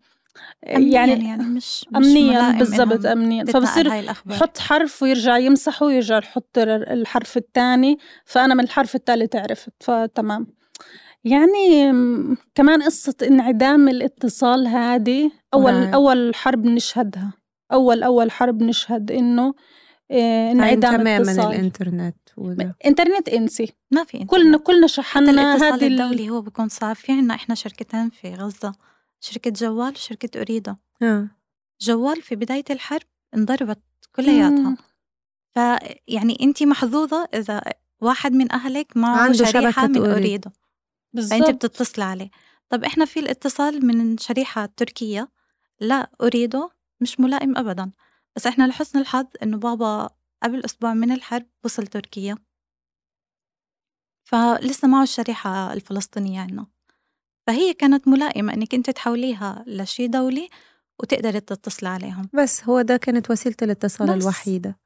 يعني 0.62 1.00
يعني 1.02 1.44
مش, 1.44 1.86
مش 1.90 1.96
أمنيا 1.96 2.50
بالضبط 2.50 3.06
أمنيا. 3.06 3.44
فبصير 3.44 3.92
يحط 4.26 4.58
حرف 4.58 5.02
ويرجع 5.02 5.38
يمسحه 5.38 5.86
ويرجع 5.86 6.18
يحط 6.18 6.58
الحرف 6.58 7.36
الثاني. 7.36 7.98
فأنا 8.24 8.54
من 8.54 8.64
الحرف 8.64 8.94
الثالث 8.94 9.36
عرفت 9.36 9.72
فتمام. 9.80 10.46
يعني 11.24 11.92
كمان 12.54 12.82
قصة 12.82 13.14
انعدام 13.22 13.88
الاتصال 13.88 14.66
هذه 14.66 15.30
أول 15.54 15.72
نعم. 15.72 15.94
أول 15.94 16.34
حرب 16.34 16.64
نشهدها 16.64 17.32
أول 17.72 18.02
أول 18.02 18.30
حرب 18.30 18.62
نشهد 18.62 19.10
إنه 19.10 19.54
آه، 20.10 20.52
انعدام 20.52 20.96
تماما 20.96 21.50
الإنترنت. 21.50 22.16
وده. 22.38 22.76
إنترنت 22.86 23.28
إنسي. 23.28 23.72
ما 23.90 24.04
في 24.04 24.14
إنترنت. 24.14 24.30
كلنا 24.30 24.58
كلنا 24.58 24.86
شحنا 24.86 25.54
هذا 25.54 25.86
الدولي 25.86 26.30
هو 26.30 26.40
بيكون 26.40 26.68
صعب 26.68 26.96
في 26.96 27.12
عنا 27.12 27.34
إحنا 27.34 27.54
شركتين 27.54 28.10
في 28.10 28.34
غزة. 28.34 28.74
شركة 29.20 29.50
جوال 29.50 29.92
وشركة 29.92 30.40
أريدا 30.40 30.76
آه. 31.02 31.28
جوال 31.80 32.22
في 32.22 32.36
بداية 32.36 32.64
الحرب 32.70 33.06
انضربت 33.34 33.78
كلياتها. 34.16 34.76
فيعني 35.54 36.38
انت 36.40 36.62
محظوظة 36.62 37.28
إذا 37.34 37.62
واحد 38.00 38.32
من 38.32 38.52
أهلك 38.52 38.96
معه 38.96 39.32
شريحة 39.32 39.86
من 39.86 40.06
أريدا 40.06 40.50
بالزبط. 41.12 41.40
فأنت 41.40 41.50
بتتصل 41.54 42.02
عليه. 42.02 42.30
طب 42.68 42.84
إحنا 42.84 43.04
في 43.04 43.20
الاتصال 43.20 43.86
من 43.86 44.18
شريحة 44.18 44.66
تركية. 44.76 45.28
لا 45.80 46.10
أريده 46.22 46.70
مش 47.00 47.20
ملائم 47.20 47.56
أبدا. 47.56 47.90
بس 48.36 48.46
إحنا 48.46 48.64
لحسن 48.66 48.98
الحظ 48.98 49.26
إنه 49.42 49.56
بابا 49.56 50.10
قبل 50.42 50.64
أسبوع 50.64 50.94
من 50.94 51.12
الحرب 51.12 51.46
وصل 51.64 51.86
تركيا. 51.86 52.38
فلسه 54.24 54.88
معه 54.88 55.02
الشريحة 55.02 55.72
الفلسطينية 55.72 56.40
عنا 56.40 56.66
فهي 57.46 57.74
كانت 57.74 58.08
ملائمة 58.08 58.54
إنك 58.54 58.74
أنت 58.74 58.90
تحوليها 58.90 59.64
لشي 59.66 60.06
دولي 60.06 60.48
وتقدري 61.00 61.40
تتصلي 61.40 61.88
عليهم. 61.88 62.28
بس 62.32 62.64
هو 62.64 62.82
ده 62.82 62.96
كانت 62.96 63.30
وسيلة 63.30 63.56
الاتصال 63.62 64.10
الوحيدة. 64.10 64.78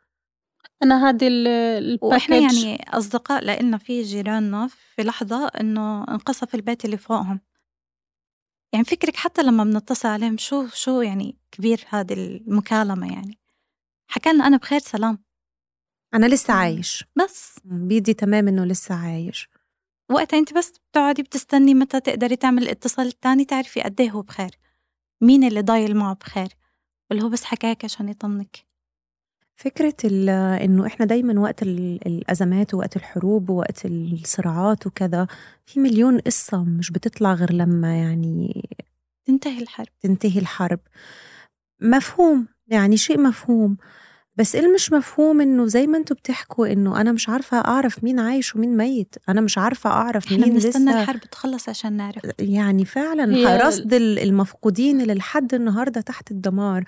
أنا 0.83 1.09
هذه 1.09 1.29
ال 1.29 1.99
وإحنا 2.03 2.37
يعني 2.37 2.85
أصدقاء 2.89 3.45
لإلنا 3.45 3.79
في 3.79 4.03
جيراننا 4.03 4.67
في 4.67 5.03
لحظة 5.03 5.47
إنه 5.47 6.05
انقصف 6.05 6.55
البيت 6.55 6.85
اللي 6.85 6.97
فوقهم. 6.97 7.41
يعني 8.73 8.85
فكرك 8.85 9.17
حتى 9.17 9.43
لما 9.43 9.65
بنتصل 9.65 10.09
عليهم 10.09 10.39
شو 10.39 10.67
شو 10.67 11.01
يعني 11.01 11.39
كبير 11.51 11.85
هذه 11.89 12.13
المكالمة 12.13 13.13
يعني. 13.13 13.39
حكى 14.11 14.33
لنا 14.33 14.47
أنا 14.47 14.57
بخير 14.57 14.79
سلام. 14.79 15.25
أنا 16.15 16.27
لسه 16.27 16.55
عايش. 16.55 17.05
بس. 17.17 17.59
بيدي 17.65 18.15
تمام 18.15 18.49
إنه 18.49 18.65
لسه 18.65 18.95
عايش. 18.95 19.49
وقتها 20.11 20.39
أنت 20.39 20.55
بس 20.55 20.73
بتقعدي 20.91 21.23
بتستني 21.23 21.75
متى 21.75 22.01
تقدري 22.01 22.37
تعمل 22.37 22.63
الاتصال 22.63 23.07
الثاني 23.07 23.45
تعرفي 23.45 23.81
قد 23.83 24.01
إيه 24.01 24.11
هو 24.11 24.23
بخير. 24.23 24.51
مين 25.21 25.45
اللي 25.45 25.63
ضايل 25.63 25.97
معه 25.97 26.15
بخير؟ 26.15 26.49
واللي 27.11 27.25
هو 27.25 27.29
بس 27.29 27.45
حكاك 27.45 27.85
عشان 27.85 28.09
يطمنك. 28.09 28.57
فكرة 29.57 29.95
إنه 30.65 30.87
إحنا 30.87 31.07
دايما 31.07 31.41
وقت 31.41 31.63
الأزمات 31.63 32.75
ووقت 32.75 32.97
الحروب 32.97 33.51
ووقت 33.51 33.87
الصراعات 33.87 34.87
وكذا 34.87 35.27
في 35.67 35.81
مليون 35.81 36.19
قصة 36.19 36.65
مش 36.65 36.91
بتطلع 36.91 37.35
غير 37.35 37.53
لما 37.53 37.97
يعني 38.01 38.69
تنتهي 39.25 39.63
الحرب. 39.63 39.89
تنتهي 40.01 40.39
الحرب. 40.41 40.81
مفهوم 41.81 42.49
يعني 42.67 42.97
شيء 42.97 43.21
مفهوم. 43.21 43.77
بس 44.37 44.57
اللي 44.57 44.69
مش 44.69 44.93
مفهوم 44.93 45.41
إنه 45.41 45.67
زي 45.67 45.87
ما 45.87 45.99
أنتم 45.99 46.15
بتحكوا 46.15 46.73
إنه 46.73 47.01
أنا 47.01 47.13
مش 47.13 47.29
عارفة 47.29 47.57
أعرف 47.59 48.05
مين 48.05 48.21
عايش 48.21 48.57
ومين 48.57 48.77
ميت؟ 48.77 49.15
أنا 49.29 49.41
مش 49.41 49.59
عارفة 49.59 49.91
أعرف 49.91 50.33
مين 50.33 50.57
لسه 50.57 51.01
الحرب 51.01 51.21
تخلص 51.21 51.69
عشان 51.69 51.93
نعرف. 51.93 52.23
يعني 52.39 52.85
فعلا 52.85 53.67
رصد 53.67 53.95
المفقودين 53.95 55.01
اللي 55.01 55.15
لحد 55.15 55.55
النهارده 55.55 56.01
تحت 56.01 56.31
الدمار. 56.31 56.85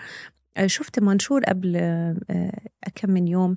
آه، 0.57 0.67
شفت 0.67 1.01
منشور 1.01 1.45
قبل 1.45 1.77
آه، 1.77 2.51
كم 2.95 3.11
من 3.11 3.29
يوم؟ 3.29 3.57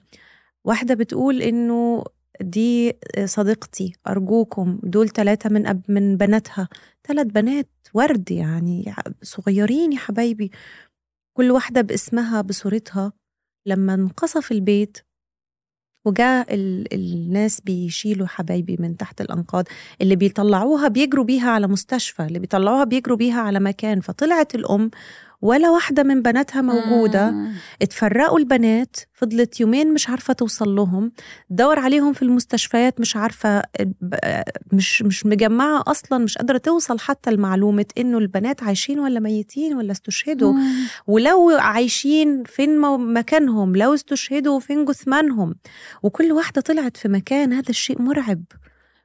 واحدة 0.65 0.93
بتقول 0.95 1.41
إنه 1.41 2.03
دي 2.41 2.93
صديقتي 3.25 3.93
أرجوكم 4.07 4.79
دول 4.83 5.09
ثلاثة 5.09 5.49
من 5.49 5.67
أب 5.67 5.81
من 5.87 6.17
بناتها. 6.17 6.69
ثلاث 7.07 7.27
بنات 7.27 7.69
ورد 7.93 8.31
يعني 8.31 8.95
صغيرين 9.23 9.93
يا 9.93 9.97
حبايبي. 9.97 10.51
كل 11.33 11.51
واحدة 11.51 11.81
باسمها 11.81 12.41
بصورتها. 12.41 13.13
لما 13.67 13.93
انقصف 13.93 14.51
البيت 14.51 14.97
وجاء 16.05 16.47
الناس 16.93 17.61
بيشيلوا 17.61 18.27
حبايبي 18.27 18.77
من 18.79 18.97
تحت 18.97 19.21
الأنقاض 19.21 19.65
اللي 20.01 20.15
بيطلعوها 20.15 20.87
بيجروا 20.87 21.25
بيها 21.25 21.51
على 21.51 21.67
مستشفى 21.67 22.25
اللي 22.25 22.39
بيطلعوها 22.39 22.83
بيجروا 22.83 23.17
بيها 23.17 23.41
على 23.41 23.59
مكان 23.59 24.01
فطلعت 24.01 24.55
الأم 24.55 24.91
ولا 25.41 25.69
واحدة 25.69 26.03
من 26.03 26.21
بناتها 26.21 26.61
موجودة 26.61 27.31
مم. 27.31 27.53
اتفرقوا 27.81 28.39
البنات 28.39 28.95
فضلت 29.13 29.59
يومين 29.59 29.93
مش 29.93 30.09
عارفة 30.09 30.33
توصل 30.33 30.75
لهم 30.75 31.11
دور 31.49 31.79
عليهم 31.79 32.13
في 32.13 32.21
المستشفيات 32.21 32.99
مش 32.99 33.15
عارفة 33.15 33.63
مش 34.73 35.01
مش 35.01 35.25
مجمعة 35.25 35.83
أصلا 35.87 36.17
مش 36.23 36.37
قادرة 36.37 36.57
توصل 36.57 36.99
حتى 36.99 37.31
لمعلومة 37.31 37.85
إنه 37.97 38.17
البنات 38.17 38.63
عايشين 38.63 38.99
ولا 38.99 39.19
ميتين 39.19 39.73
ولا 39.73 39.91
استشهدوا 39.91 40.53
مم. 40.53 40.73
ولو 41.07 41.49
عايشين 41.49 42.43
فين 42.43 42.79
مكانهم 43.13 43.75
لو 43.75 43.93
استشهدوا 43.93 44.59
فين 44.59 44.85
جثمانهم 44.85 45.55
وكل 46.03 46.31
واحدة 46.31 46.61
طلعت 46.61 46.97
في 46.97 47.07
مكان 47.07 47.53
هذا 47.53 47.69
الشيء 47.69 48.01
مرعب 48.01 48.43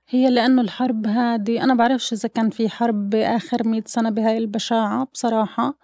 هي 0.08 0.30
لأنه 0.30 0.62
الحرب 0.62 1.06
هذه 1.06 1.64
أنا 1.64 1.74
بعرفش 1.74 2.12
إذا 2.12 2.28
كان 2.28 2.50
في 2.50 2.68
حرب 2.68 3.10
بآخر 3.10 3.68
مئة 3.68 3.84
سنة 3.86 4.10
بهاي 4.10 4.38
البشاعة 4.38 5.08
بصراحة. 5.14 5.78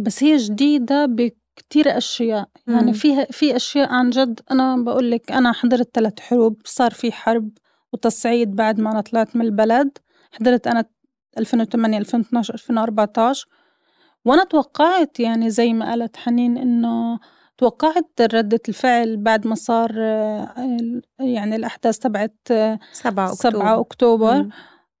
بس 0.00 0.22
هي 0.24 0.36
جديدة 0.36 1.06
بكتير 1.06 1.96
أشياء. 1.98 2.48
يعني 2.66 2.92
فيها 2.92 3.24
في 3.24 3.56
أشياء 3.56 3.92
عن 3.92 4.10
جد. 4.10 4.40
أنا 4.50 4.76
بقول 4.76 5.10
لك 5.10 5.32
أنا 5.32 5.52
حضرت 5.52 5.90
ثلاث 5.94 6.20
حروب. 6.20 6.62
صار 6.64 6.90
في 6.90 7.12
حرب 7.12 7.50
وتصعيد 7.92 8.56
بعد 8.56 8.80
ما 8.80 8.92
أنا 8.92 9.00
طلعت 9.00 9.36
من 9.36 9.42
البلد. 9.44 9.98
حضرت 10.32 10.66
أنا 10.66 10.84
2008 11.38 11.98
2012 11.98 12.54
2014 12.54 13.48
وأنا 14.24 14.44
توقعت 14.44 15.20
يعني 15.20 15.50
زي 15.50 15.72
ما 15.72 15.90
قالت 15.90 16.16
حنين 16.16 16.58
إنه 16.58 17.18
توقعت 17.58 18.20
ردة 18.20 18.60
الفعل 18.68 19.16
بعد 19.16 19.46
ما 19.46 19.54
صار 19.54 19.96
يعني 21.18 21.56
الأحداث 21.56 21.98
تبعت 21.98 22.36
7 22.92 23.32
أكتوبر, 23.32 23.50
7 23.50 23.80
أكتوبر 23.80 24.48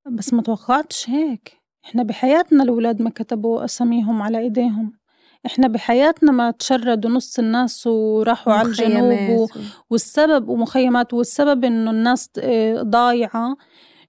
بس 0.06 0.34
ما 0.34 0.42
توقعتش 0.42 1.10
هيك. 1.10 1.58
إحنا 1.84 2.02
بحياتنا 2.02 2.62
الأولاد 2.62 3.02
ما 3.02 3.10
كتبوا 3.10 3.64
أساميهم 3.64 4.22
على 4.22 4.38
إيديهم. 4.38 4.92
إحنا 5.46 5.68
بحياتنا 5.68 6.32
ما 6.32 6.50
تشردوا 6.50 7.10
نص 7.10 7.38
الناس 7.38 7.86
وراحوا 7.86 8.52
على 8.52 8.68
الجنوب 8.68 9.40
و... 9.40 9.46
والسبب 9.90 10.48
ومخيمات. 10.48 11.14
والسبب 11.14 11.64
إنه 11.64 11.90
الناس 11.90 12.30
آه، 12.38 12.82
ضايعة 12.82 13.56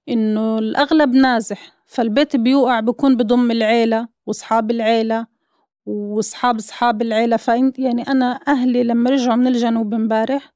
إنه 0.08 0.58
الأغلب 0.58 1.14
نازح. 1.14 1.72
فالبيت 1.86 2.36
بيوقع 2.36 2.80
بكون 2.80 3.16
بضم 3.16 3.50
العيلة 3.50 4.08
وأصحاب 4.26 4.70
العيلة. 4.70 5.26
وأصحاب 5.90 6.56
أصحاب 6.56 7.02
العيلة 7.02 7.36
فأنت 7.36 7.78
يعني 7.78 8.02
أنا 8.02 8.40
أهلي 8.48 8.82
لما 8.82 9.10
رجعوا 9.10 9.36
من 9.36 9.46
الجنوب 9.46 9.94
امبارح 9.94 10.52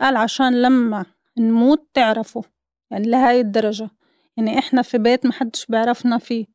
قال 0.00 0.16
عشان 0.16 0.62
لما 0.62 1.04
نموت 1.38 1.88
تعرفوا 1.94 2.42
يعني 2.90 3.08
لهاي 3.08 3.40
الدرجة. 3.40 3.90
يعني 4.36 4.58
إحنا 4.58 4.82
في 4.82 4.98
بيت 4.98 5.26
ما 5.26 5.32
حدش 5.32 5.66
بيعرفنا 5.66 6.18
فيه. 6.18 6.46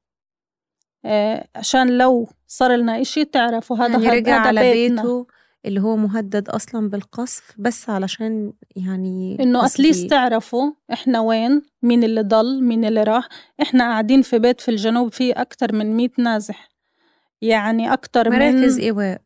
آه 1.05 1.47
عشان 1.55 1.97
لو 1.97 2.27
صار 2.47 2.75
لنا 2.75 3.01
إشي 3.01 3.25
تعرفوا 3.25 3.77
هذا 3.77 3.87
يعني 4.03 4.19
رجع 4.19 4.39
على 4.39 4.61
بيتنا. 4.61 5.01
بيته 5.01 5.27
اللي 5.65 5.81
هو 5.81 5.95
مهدد 5.95 6.49
أصلا 6.49 6.89
بالقصف 6.89 7.55
بس 7.57 7.89
علشان 7.89 8.53
يعني 8.75 9.37
إنه 9.39 9.65
أتليست 9.65 10.09
تعرفوا 10.09 10.71
إحنا 10.93 11.19
وين 11.19 11.61
مين 11.81 12.03
اللي 12.03 12.21
ضل 12.21 12.63
مين 12.63 12.85
اللي 12.85 13.03
راح. 13.03 13.27
إحنا 13.61 13.83
قاعدين 13.83 14.21
في 14.21 14.39
بيت 14.39 14.61
في 14.61 14.71
الجنوب 14.71 15.11
فيه 15.11 15.33
أكتر 15.41 15.75
من 15.75 15.95
مئة 15.95 16.11
نازح. 16.17 16.72
يعني 17.43 17.93
أكتر 17.93 18.29
من 18.29 18.39
مراكز 18.39 18.79
إيواء. 18.79 19.21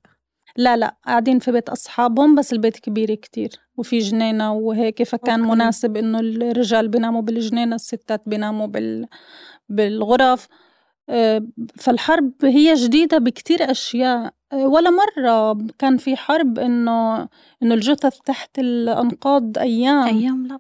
لا 0.56 0.78
لا 0.78 0.98
قاعدين 1.06 1.40
في 1.40 1.52
بيت 1.52 1.70
أصحابهم 1.70 2.36
بس 2.36 2.54
البيت 2.54 2.80
كبير 2.80 3.16
كتير 3.16 3.50
وفي 3.78 4.00
جنينة 4.00 4.54
وهيك 4.54 5.04
فكان 5.04 5.40
أوكي. 5.40 5.52
مناسب 5.52 5.98
إنه 5.98 6.20
الرجال 6.20 6.88
بيناموا 6.88 7.22
بالجنينة 7.22 7.76
الستات 7.76 8.22
بيناموا 8.26 8.68
بال... 8.68 9.08
بالغرف. 9.70 10.48
آه، 11.10 11.48
فالحرب 11.76 12.32
هي 12.44 12.74
جديدة 12.74 13.18
بكتير 13.18 13.72
أشياء. 13.72 14.34
آه، 14.54 14.68
ولا 14.68 14.90
مرة 14.90 15.58
كان 15.80 15.98
في 15.98 16.16
حرب 16.16 16.60
إنه 16.60 17.16
إنه 17.64 17.74
الجثث 17.74 18.18
تحت 18.26 18.60
الأنقاض 18.60 19.58
أيام. 19.58 20.04
أيام 20.04 20.48
لا. 20.48 20.60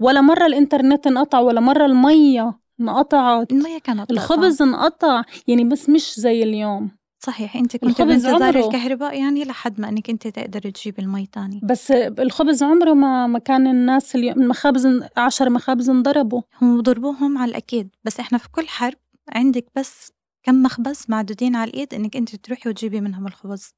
ولا 0.00 0.20
مرة 0.20 0.46
الإنترنت 0.46 1.06
انقطع 1.06 1.38
ولا 1.38 1.60
مرة 1.60 1.86
المية 1.86 2.61
انقطعت. 2.82 3.52
المية 3.52 3.78
كانت 3.78 4.10
الخبز 4.10 4.62
انقطع. 4.62 5.22
يعني 5.46 5.64
بس 5.64 5.88
مش 5.88 6.14
زي 6.20 6.42
اليوم. 6.42 6.90
صحيح 7.18 7.56
انت 7.56 7.76
كنت 7.76 8.02
بانتظار 8.02 8.56
الكهرباء 8.56 9.18
يعني 9.18 9.44
لحد 9.44 9.80
ما 9.80 9.88
انك 9.88 10.10
انت 10.10 10.28
تقدري 10.28 10.70
تجيبي 10.70 11.02
المي 11.02 11.26
تاني. 11.26 11.60
بس 11.62 11.90
الخبز 11.90 12.62
عمره 12.62 12.92
ما 12.92 13.26
ما 13.26 13.38
كان 13.38 13.66
الناس 13.66 14.14
اليوم 14.14 14.42
المخابز 14.42 15.02
10 15.16 15.48
مخابز 15.48 15.90
انضربوا. 15.90 16.42
هم 16.62 16.80
ضربوهم 16.80 17.38
على 17.38 17.50
الأكيد. 17.50 17.88
بس 18.04 18.20
إحنا 18.20 18.38
في 18.38 18.48
كل 18.50 18.68
حرب 18.68 18.98
عندك 19.28 19.66
بس 19.76 20.12
كم 20.42 20.62
مخبز 20.62 21.04
معدودين 21.08 21.56
على 21.56 21.70
الإيد 21.70 21.94
إنِّك 21.94 22.16
أنتِ 22.16 22.36
تروحي 22.36 22.68
وتجيبي 22.68 23.00
منهم 23.00 23.26
الخبز، 23.26 23.74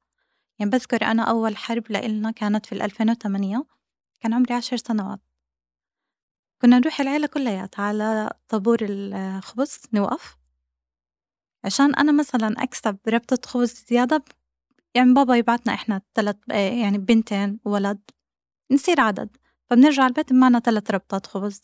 يعني 0.59 0.71
بذكر 0.71 1.05
أنا 1.05 1.23
أول 1.23 1.57
حرب 1.57 1.83
لإلنا 1.89 2.31
كانت 2.31 2.65
في 2.65 2.71
الألفين 2.71 3.09
وتمانية 3.09 3.65
كان 4.19 4.33
عمري 4.33 4.53
عشر 4.53 4.77
سنوات، 4.77 5.19
كنا 6.61 6.79
نروح 6.79 7.01
العيلة 7.01 7.27
كلّياتها 7.27 7.83
على 7.83 8.29
طابور 8.49 8.77
الخبز 8.81 9.81
نوقف. 9.93 10.37
عشان 11.65 11.95
أنا 11.95 12.11
مثلًا 12.11 12.63
أكسب 12.63 12.97
ربطة 13.07 13.49
خبز 13.49 13.85
زيادة 13.89 14.23
يعني 14.95 15.13
بابا 15.13 15.35
يبعتنا 15.35 15.73
إحنا 15.73 16.01
تلات 16.13 16.39
يعني 16.49 16.97
بنتين 16.97 17.59
وولد 17.65 17.99
نصير 18.71 19.01
عدد. 19.01 19.37
فبنرجع 19.69 20.07
البيت 20.07 20.33
معنا 20.33 20.59
تلات 20.59 20.91
ربطات 20.91 21.27
خبز. 21.27 21.61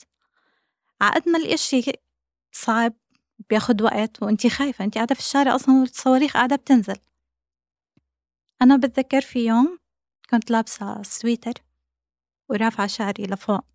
عقد 1.02 1.30
ما 1.30 1.38
الإشي 1.38 1.92
صعب 2.52 2.94
بياخد 3.50 3.82
وقت 3.82 4.24
وأنتي 4.24 4.50
خايفة 4.50 4.86
أنتي 4.86 5.00
قاعدة 5.00 5.16
في 5.16 5.22
الشارع 5.22 5.56
أصلا 5.56 5.76
والصواريخ 5.80 6.34
قاعدة 6.34 6.56
بتنزل. 6.56 6.96
أنا 8.62 8.78
بتذكر 8.78 9.22
في 9.22 9.46
يوم 9.46 9.80
كنت 10.30 10.52
لابسة 10.52 11.02
سويتر 11.04 11.54
ورافعة 12.50 12.88
شعري 12.88 13.24
لفوق. 13.24 13.66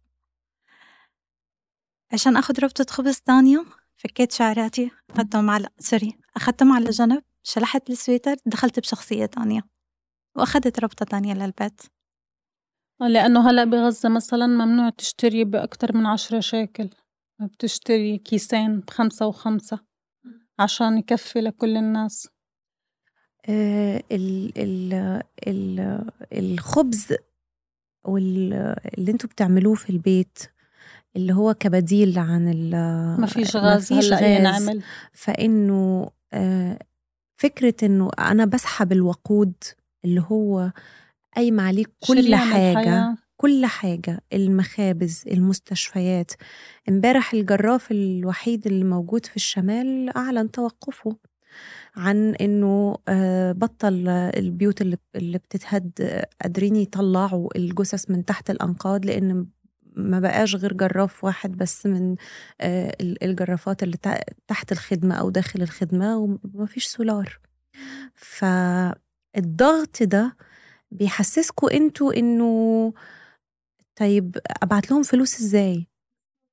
عشان 2.12 2.37
أخد 2.37 2.61
ربطة 2.61 2.87
خبز 2.90 3.21
تانية 3.21 3.64
فكيت 3.97 4.33
شعراتي 4.33 4.90
أخدتهم 5.11 5.51
على 5.51 5.69
sorry 5.79 6.18
أخدتهم 6.37 6.73
على 6.73 6.90
جنب 6.90 7.23
شلحت 7.42 7.90
السويتر 7.90 8.37
دخلت 8.47 8.81
بشخصية 8.81 9.27
تانية 9.27 9.62
وأخدت 10.37 10.81
ربطة 10.81 11.05
تانية 11.05 11.35
للبيت 11.35 11.81
لأنه 13.01 13.51
هلأ 13.51 13.64
بغزة 13.64 14.09
مثلًا 14.09 14.47
ممنوع 14.47 14.90
تشتري 14.90 15.45
بأكتر 15.45 15.97
من 15.97 16.07
عشرة 16.07 16.40
شيكل، 16.40 16.90
بتشتري 17.40 18.19
كيسين 18.19 18.81
بخمسة 18.81 19.27
وخمسة 19.27 19.81
عشان 20.59 20.99
يكفي 20.99 21.40
لكل 21.40 21.77
الناس. 21.77 22.29
آه، 23.49 24.03
ال 24.12 24.53
ال 24.59 24.95
ال 25.49 26.03
الخبز 26.33 27.14
وال 28.05 28.53
اللي 28.99 29.12
أنتوا 29.12 29.31
بتعملوه 29.31 29.75
في 29.75 29.90
البيت 29.90 30.38
اللي 31.16 31.33
هو 31.35 31.55
كبديل 31.55 32.18
عن 32.18 32.48
ال 32.48 32.70
ما 33.20 33.26
فيش 33.26 33.57
غاز 33.57 33.92
هلا 33.92 34.38
ينعمل 34.38 34.83
فإنه 35.12 36.11
آه، 36.33 36.79
فكرة 37.37 37.74
إنه 37.83 38.11
أنا 38.18 38.44
بسحب 38.44 38.92
الوقود 38.92 39.55
اللي 40.05 40.24
هو 40.29 40.72
قايمة 41.37 41.62
عليه 41.62 41.85
كل 42.09 42.18
الحياة. 42.18 43.16
كل 43.37 43.66
حاجة 43.66 44.20
المخابز 44.33 45.24
المستشفيات. 45.26 46.33
امبارح 46.88 47.35
الجراف 47.35 47.90
الوحيد 47.90 48.66
اللي 48.66 48.85
موجود 48.85 49.26
في 49.26 49.37
الشمال 49.37 50.16
أعلن 50.16 50.50
توقفه 50.50 51.16
عن 51.96 52.35
إنه 52.35 52.96
آه، 53.09 53.52
بطل 53.52 54.09
البيوت 54.09 54.83
اللي 54.83 54.96
اللي 55.16 55.38
بتتهد 55.38 56.24
قادرين 56.42 56.76
يطلعوا 56.76 57.57
الجثث 57.57 58.11
من 58.11 58.24
تحت 58.24 58.50
الأنقاض 58.50 59.07
لأن 59.07 59.46
ما 59.96 60.20
بقاش 60.20 60.56
غير 60.56 60.72
جراف 60.72 61.24
واحد 61.24 61.56
بس 61.56 61.87
من 61.87 62.16
آه، 62.61 62.96
الجرافات 63.00 63.82
اللي 63.82 63.96
تحت 64.48 64.72
الخدمة 64.72 65.14
أو 65.14 65.30
داخل 65.30 65.62
الخدمة 65.62 66.16
وما 66.18 66.66
فيش 66.66 66.87
سولار. 66.87 67.38
فالضغط 68.14 70.02
ده 70.02 70.37
بيحسسكوا 70.90 71.76
أنتوا 71.76 72.12
انه 72.14 72.92
طيب 73.96 74.38
أبعت 74.62 74.90
لهم 74.90 75.02
فلوس 75.02 75.40
إزاي؟ 75.40 75.87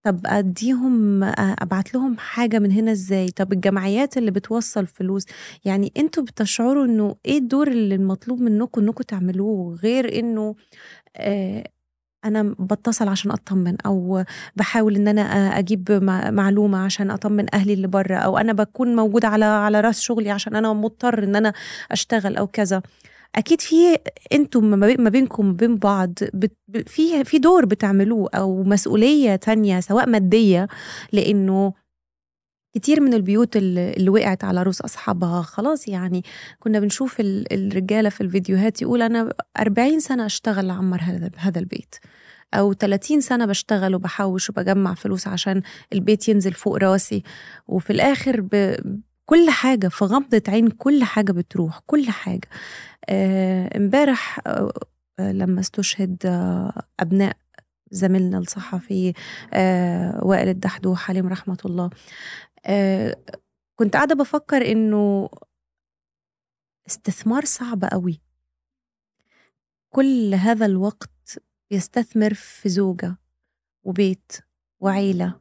طب 0.06 0.22
أديهم 0.26 1.24
أبعت 1.38 1.94
لهم 1.94 2.18
حاجة 2.18 2.60
من 2.60 2.72
هنا 2.72 2.92
إزاي؟ 2.92 3.32
طب 3.32 3.54
الجمعيات 3.54 4.18
اللي 4.18 4.32
بتوصل 4.32 4.88
فلوس 4.88 5.26
يعني 5.66 5.92
أنتوا 5.98 6.24
بتشعروا 6.24 6.86
انه 6.86 7.16
إيه 7.26 7.38
الدور 7.38 7.68
اللي 7.68 7.96
المطلوب 7.96 8.42
منكم 8.42 8.82
انكم 8.82 9.04
تعملوه 9.04 9.76
غير 9.76 10.20
انه 10.20 10.56
آه 11.18 11.64
أنا 12.26 12.56
بتصل 12.60 13.08
عشان 13.08 13.32
أطمن 13.32 13.76
أو 13.86 14.24
بحاول 14.56 14.96
إن 14.96 15.08
أنا 15.08 15.22
أجيب 15.60 15.92
معلومة 16.32 16.78
عشان 16.78 17.12
أطمن 17.12 17.56
أهلي 17.56 17.74
اللي 17.74 17.88
بره 17.88 18.16
أو 18.16 18.38
أنا 18.38 18.54
بكون 18.54 18.96
موجودة 18.96 19.28
على 19.28 19.46
على 19.46 19.82
راس 19.82 20.02
شغلي 20.02 20.32
عشان 20.32 20.56
أنا 20.56 20.74
مضطر 20.74 21.24
إن 21.24 21.36
أنا 21.36 21.54
أشتغل 21.92 22.38
أو 22.38 22.48
كذا. 22.48 22.82
أكيد 23.36 23.62
في 23.62 23.76
أنتم 24.34 24.66
ما 24.66 25.10
بينكم 25.10 25.50
وبين 25.50 25.78
بعض 25.78 26.14
في 26.86 27.24
في 27.24 27.40
دور 27.40 27.66
بتعملوه 27.66 28.30
أو 28.36 28.64
مسؤولية 28.64 29.36
تانية 29.36 29.80
سواء 29.80 30.10
مادية 30.10 30.68
لأنه 31.12 31.74
كتير 32.74 33.02
من 33.02 33.14
البيوت 33.14 33.56
اللي 33.58 34.10
وقعت 34.10 34.44
على 34.44 34.64
رؤوس 34.64 34.82
أصحابها. 34.82 35.42
خلاص 35.42 35.88
يعني 35.88 36.24
كنا 36.60 36.80
بنشوف 36.80 37.16
الرجالة 37.20 38.10
في 38.10 38.22
الفيديوهات 38.22 38.82
يقول 38.82 39.02
أنا 39.02 39.34
40 39.60 40.00
سنة 40.00 40.26
أشتغل 40.26 40.68
لعمر 40.68 41.02
هذا 41.38 41.60
البيت 41.60 41.96
أو 42.54 42.74
30 42.74 43.22
سنة 43.22 43.46
بشتغل 43.46 43.96
وبحوش 43.96 44.50
وبجمع 44.50 44.94
فلوس 44.94 45.28
عشان 45.28 45.62
البيت 45.94 46.30
ينزل 46.30 46.54
فوق 46.54 46.78
راسي. 46.78 47.24
وفي 47.68 47.90
الآخر 47.90 48.42
ب... 48.42 48.76
كل 49.26 49.50
حاجة 49.50 49.88
في 49.88 50.06
غمضة 50.06 50.42
عين 50.48 50.70
كل 50.70 51.04
حاجة 51.04 51.32
بتروح 51.32 51.80
كل 51.86 52.10
حاجة. 52.10 52.48
آه، 53.10 53.78
امبارح 53.78 54.40
آه 54.48 54.72
لما 55.20 55.60
استشهد 55.60 56.18
آه 56.26 56.82
أبناء 57.00 57.38
زميلنا 57.92 58.38
الصحفي 58.38 59.14
وائل 60.22 60.50
الدحدوح 60.50 61.10
عليهم 61.10 61.28
رحمة 61.28 61.58
الله. 61.66 61.90
كنت 63.76 63.94
قاعدة 63.96 64.16
بفكر 64.16 64.72
إنه 64.72 65.30
استثمار 66.88 67.46
صعب 67.46 67.86
قوي. 67.86 68.22
كل 69.90 70.34
هذا 70.34 70.66
الوقت 70.66 71.40
يستثمر 71.72 72.34
في 72.34 72.70
زوجة 72.70 73.18
وبيت 73.84 74.32
وعيلة 74.80 75.40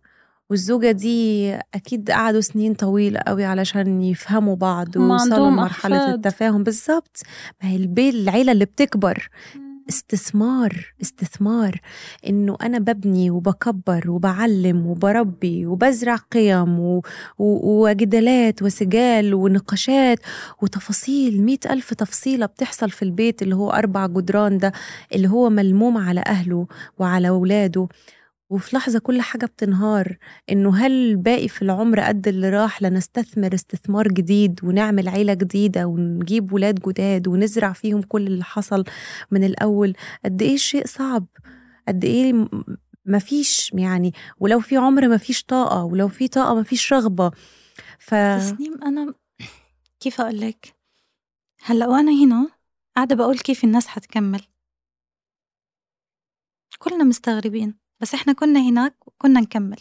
والزوجة 0.50 0.90
دي 0.90 1.54
أكيد 1.54 2.10
قعدوا 2.10 2.40
سنين 2.40 2.74
طويلة 2.74 3.20
قوي 3.20 3.44
علشان 3.44 4.02
يفهموا 4.02 4.56
بعض 4.56 4.96
ووصلوا 4.96 5.50
لمرحلة 5.50 6.14
التفاهم. 6.14 6.62
بالظبط. 6.62 7.22
ما 7.62 7.68
هي 7.68 7.76
البيت 7.76 8.14
العيلة 8.14 8.52
اللي 8.52 8.64
بتكبر. 8.64 9.28
استثمار 9.88 10.94
استثمار. 11.02 11.80
إنه 12.28 12.56
أنا 12.62 12.78
ببني 12.78 13.30
وبكبر 13.30 14.10
وبعلم 14.10 14.86
وبربي 14.86 15.66
وبزرع 15.66 16.16
قيم 16.16 16.80
و... 16.80 17.02
و... 17.38 17.82
وجدالات 17.84 18.62
وسجال 18.62 19.34
ونقاشات 19.34 20.18
وتفاصيل 20.62 21.42
مئة 21.42 21.72
ألف 21.72 21.94
تفصيلة 21.94 22.46
بتحصل 22.46 22.90
في 22.90 23.02
البيت 23.02 23.42
اللي 23.42 23.54
هو 23.56 23.70
أربع 23.70 24.06
جدران 24.06 24.58
ده 24.58 24.72
اللي 25.14 25.28
هو 25.28 25.50
ملموم 25.50 25.98
على 25.98 26.22
أهله 26.26 26.66
وعلى 26.98 27.28
أولاده. 27.28 27.88
وفي 28.52 28.76
لحظة 28.76 28.98
كل 28.98 29.20
حاجة 29.20 29.46
بتنهار 29.46 30.16
إنه 30.50 30.76
هل 30.76 31.16
باقي 31.16 31.48
في 31.48 31.62
العمر 31.62 32.00
قد 32.00 32.28
اللي 32.28 32.50
راح 32.50 32.82
لنستثمر 32.82 33.54
استثمار 33.54 34.08
جديد 34.08 34.60
ونعمل 34.64 35.08
عيلة 35.08 35.34
جديدة 35.34 35.86
ونجيب 35.86 36.52
ولاد 36.52 36.80
جداد 36.88 37.28
ونزرع 37.28 37.72
فيهم 37.72 38.02
كل 38.02 38.26
اللي 38.26 38.44
حصل 38.44 38.84
من 39.30 39.44
الأول؟ 39.44 39.94
قد 40.24 40.42
إيه 40.42 40.54
الشيء 40.54 40.86
صعب؟ 40.86 41.26
قد 41.88 42.04
إيه 42.04 42.48
مفيش 43.06 43.70
يعني 43.74 44.12
ولو 44.38 44.60
في 44.60 44.76
عمر 44.76 45.08
مفيش 45.08 45.44
طاقة 45.44 45.84
ولو 45.84 46.08
في 46.08 46.28
طاقة 46.28 46.60
مفيش 46.60 46.92
رغبة. 46.92 47.30
ف 47.98 48.14
تسنيم 48.14 48.82
أنا 48.82 49.14
كيف 50.00 50.20
أقول 50.20 50.40
لك؟ 50.40 50.74
هلأ 51.64 51.88
وأنا 51.88 52.12
هنا 52.24 52.48
قاعدة 52.96 53.16
بقول 53.16 53.38
كيف 53.38 53.64
الناس 53.64 53.86
حتكمل. 53.86 54.40
كلنا 56.78 57.04
مستغربين. 57.04 57.81
بس 58.02 58.14
إحنا 58.14 58.32
كنا 58.32 58.60
هناك 58.60 59.08
وكنا 59.08 59.40
نكمل. 59.40 59.80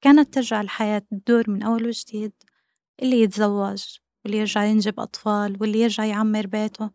كانت 0.00 0.34
ترجع 0.34 0.60
الحياة 0.60 0.98
تدور 0.98 1.50
من 1.50 1.62
أول 1.62 1.86
وجديد 1.86 2.32
اللي 3.02 3.20
يتزوج 3.20 3.84
واللي 4.24 4.38
يرجع 4.38 4.64
ينجب 4.64 5.00
أطفال 5.00 5.56
واللي 5.60 5.80
يرجع 5.80 6.04
يعمر 6.04 6.46
بيته. 6.46 6.90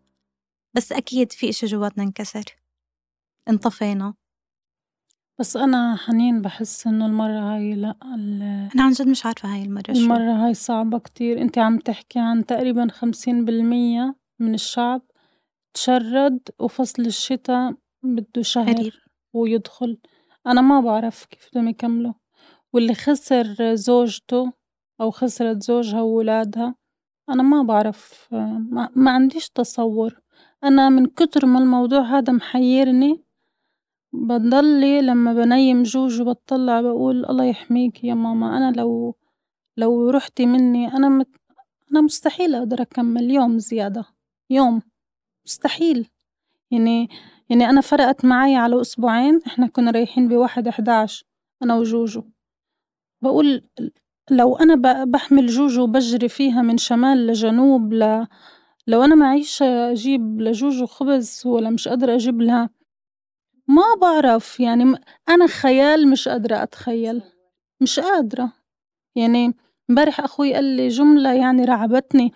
بس 0.75 0.91
أكيد 0.91 1.31
في 1.31 1.49
إشي 1.49 1.65
جواتنا 1.65 2.03
انكسر. 2.03 2.43
انطفينا. 3.49 4.13
بس 5.39 5.57
أنا 5.57 5.95
حنين 5.95 6.41
بحس 6.41 6.87
إنه 6.87 7.05
المرة 7.05 7.39
هاي 7.55 7.75
لأ 7.75 7.95
أنا 8.03 8.83
عن 8.83 8.91
جد 8.91 9.07
مش 9.07 9.25
عارفة 9.25 9.53
هاي 9.53 9.63
المرة 9.63 9.93
شو. 9.93 9.99
المرة 9.99 10.45
هاي 10.45 10.53
صعبة 10.53 10.99
كتير. 10.99 11.41
أنت 11.41 11.57
عم 11.57 11.79
تحكي 11.79 12.19
عن 12.19 12.45
تقريبا 12.45 12.87
خمسين 12.91 13.45
بالمية 13.45 14.15
من 14.39 14.53
الشعب 14.53 15.01
تشرد 15.73 16.49
وفصل 16.59 17.05
الشتاء 17.05 17.75
بده 18.03 18.41
شهر. 18.41 19.00
ويدخل. 19.33 19.97
أنا 20.47 20.61
ما 20.61 20.81
بعرف 20.81 21.25
كيف 21.25 21.49
بدهم 21.51 21.67
يكملوا. 21.67 22.13
واللي 22.73 22.93
خسر 22.93 23.75
زوجته 23.75 24.53
أو 25.01 25.11
خسرت 25.11 25.63
زوجها 25.63 26.01
وولادها 26.01 26.75
أنا 27.29 27.43
ما 27.43 27.63
بعرف 27.63 28.27
ما, 28.31 28.89
ما 28.95 29.11
عنديش 29.11 29.49
تصور. 29.49 30.21
أنا 30.63 30.89
من 30.89 31.05
كتر 31.05 31.45
ما 31.45 31.59
الموضوع 31.59 32.01
هذا 32.01 32.33
محيرني 32.33 33.23
بضلي 34.13 35.01
لما 35.01 35.33
بنيم 35.33 35.83
جوج 35.83 36.21
وبطلع 36.21 36.81
بقول 36.81 37.25
الله 37.25 37.43
يحميك 37.43 38.03
يا 38.03 38.13
ماما 38.13 38.57
أنا 38.57 38.71
لو 38.71 39.15
لو 39.77 40.09
رُحتِ 40.09 40.41
منّي 40.41 40.87
أنا 40.93 41.09
مت 41.09 41.27
أنا 41.91 42.01
مستحيل 42.01 42.55
أقدر 42.55 42.81
أكمّل 42.81 43.31
يوم 43.31 43.57
زيادة، 43.59 44.05
يوم 44.49 44.81
مستحيل، 45.45 46.09
يعني 46.71 47.09
يعني 47.51 47.69
أنا 47.69 47.81
فرقت 47.81 48.25
معايا 48.25 48.57
على 48.57 48.81
أسبوعين 48.81 49.39
إحنا 49.47 49.67
كنا 49.67 49.91
رايحين 49.91 50.27
بواحد 50.27 50.67
إحداعش 50.67 51.25
أنا 51.63 51.75
وجوجو، 51.75 52.23
باقول 53.21 53.63
لو 54.31 54.55
أنا 54.55 54.75
ب 54.75 55.11
باحمل 55.11 55.47
جوجو 55.47 55.83
وبجري 55.83 56.29
فيها 56.29 56.61
من 56.61 56.77
شمال 56.77 57.27
لجنوب 57.27 57.93
ل 57.93 58.27
لو 58.87 59.03
أنا 59.03 59.15
معيش 59.15 59.61
أجيب 59.63 60.41
لجوجو 60.41 60.85
خبز 60.85 61.41
ولا 61.45 61.69
مش 61.69 61.87
قادرة 61.87 62.15
أجيب 62.15 62.41
لها 62.41 62.69
ما 63.67 63.83
بعرف 64.01 64.59
يعني 64.59 64.95
أنا 65.29 65.47
خيال 65.47 66.07
مش 66.09 66.27
قادرة 66.27 66.63
أتخيّل، 66.63 67.21
مش 67.81 67.99
قادرة، 67.99 68.51
يعني 69.15 69.53
امبارح 69.89 70.19
أخوي 70.19 70.53
قال 70.53 70.63
لي 70.63 70.87
جملة 70.87 71.33
يعني 71.33 71.65
رعبتني، 71.65 72.33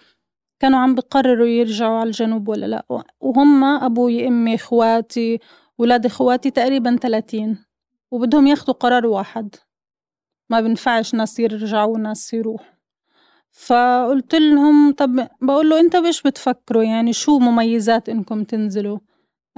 كانوا 0.59 0.79
عم 0.79 0.95
بيقرروا 0.95 1.47
يرجعوا 1.47 1.99
على 1.99 2.07
الجنوب 2.07 2.47
والّا 2.47 2.65
لأ، 2.65 2.85
وهُم 3.19 3.63
أبوي، 3.63 4.27
أمي، 4.27 4.55
إخواتي، 4.55 5.39
ولاد 5.77 6.05
إخواتي 6.05 6.51
تقريبًا 6.51 6.97
تلاتين 7.01 7.57
وبدهم 8.11 8.47
ياخدوا 8.47 8.73
قرار 8.73 9.07
واحد، 9.07 9.55
ما 10.49 10.61
بينفعش 10.61 11.13
ناس 11.15 11.39
يرجعوا 11.39 11.93
وناس 11.95 12.33
يروحوا، 12.33 12.75
فقُلت 13.51 14.35
لهم 14.35 14.93
طَب 14.93 15.27
باقول 15.41 15.69
له 15.69 15.79
أنت 15.79 15.95
بإيش 15.95 16.21
بتفكروا 16.21 16.83
يعني 16.83 17.13
شو 17.13 17.39
مميزات 17.39 18.09
إنكم 18.09 18.43
تنزلوا؟ 18.43 18.99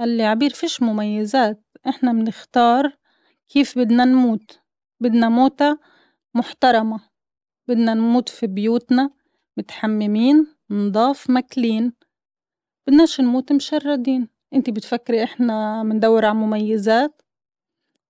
قال 0.00 0.08
لي 0.08 0.22
عبير 0.24 0.50
فيش 0.50 0.82
مميزات. 0.82 1.64
إحنا 1.88 2.12
بنختار 2.12 2.92
كيف 3.48 3.78
بدنا 3.78 4.04
نموت، 4.04 4.60
بدنا 5.00 5.28
موتة 5.28 5.78
محترمة، 6.34 7.00
بدنا 7.68 7.94
نموت 7.94 8.28
في 8.28 8.46
بيوتنا 8.46 9.10
متحمّمين. 9.56 10.57
نضاف 10.70 11.30
ماكلين، 11.30 11.92
بدناش 12.86 13.20
نموت 13.20 13.52
مشردين، 13.52 14.28
أنتِ 14.54 14.70
بتفكري 14.70 15.24
إحنا 15.24 15.82
مندوّر 15.82 16.24
على 16.24 16.34
مميزات؟ 16.34 17.22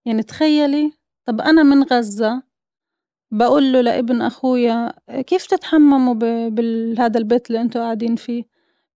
يعني 0.05 0.23
تخيّلي 0.23 0.93
طَب 1.25 1.41
أنا 1.41 1.63
من 1.63 1.83
غزّة 1.83 2.43
باقول 3.31 3.73
له 3.73 3.81
لابن 3.81 4.23
أخويا 4.23 4.93
كيف 5.27 5.47
تتحمّموا 5.47 6.15
ب 6.15 6.19
بال 6.55 7.01
هادا 7.01 7.19
البيت 7.19 7.47
اللي 7.51 7.61
أنتم 7.61 7.81
قاعدين 7.81 8.17
فيه؟ 8.17 8.45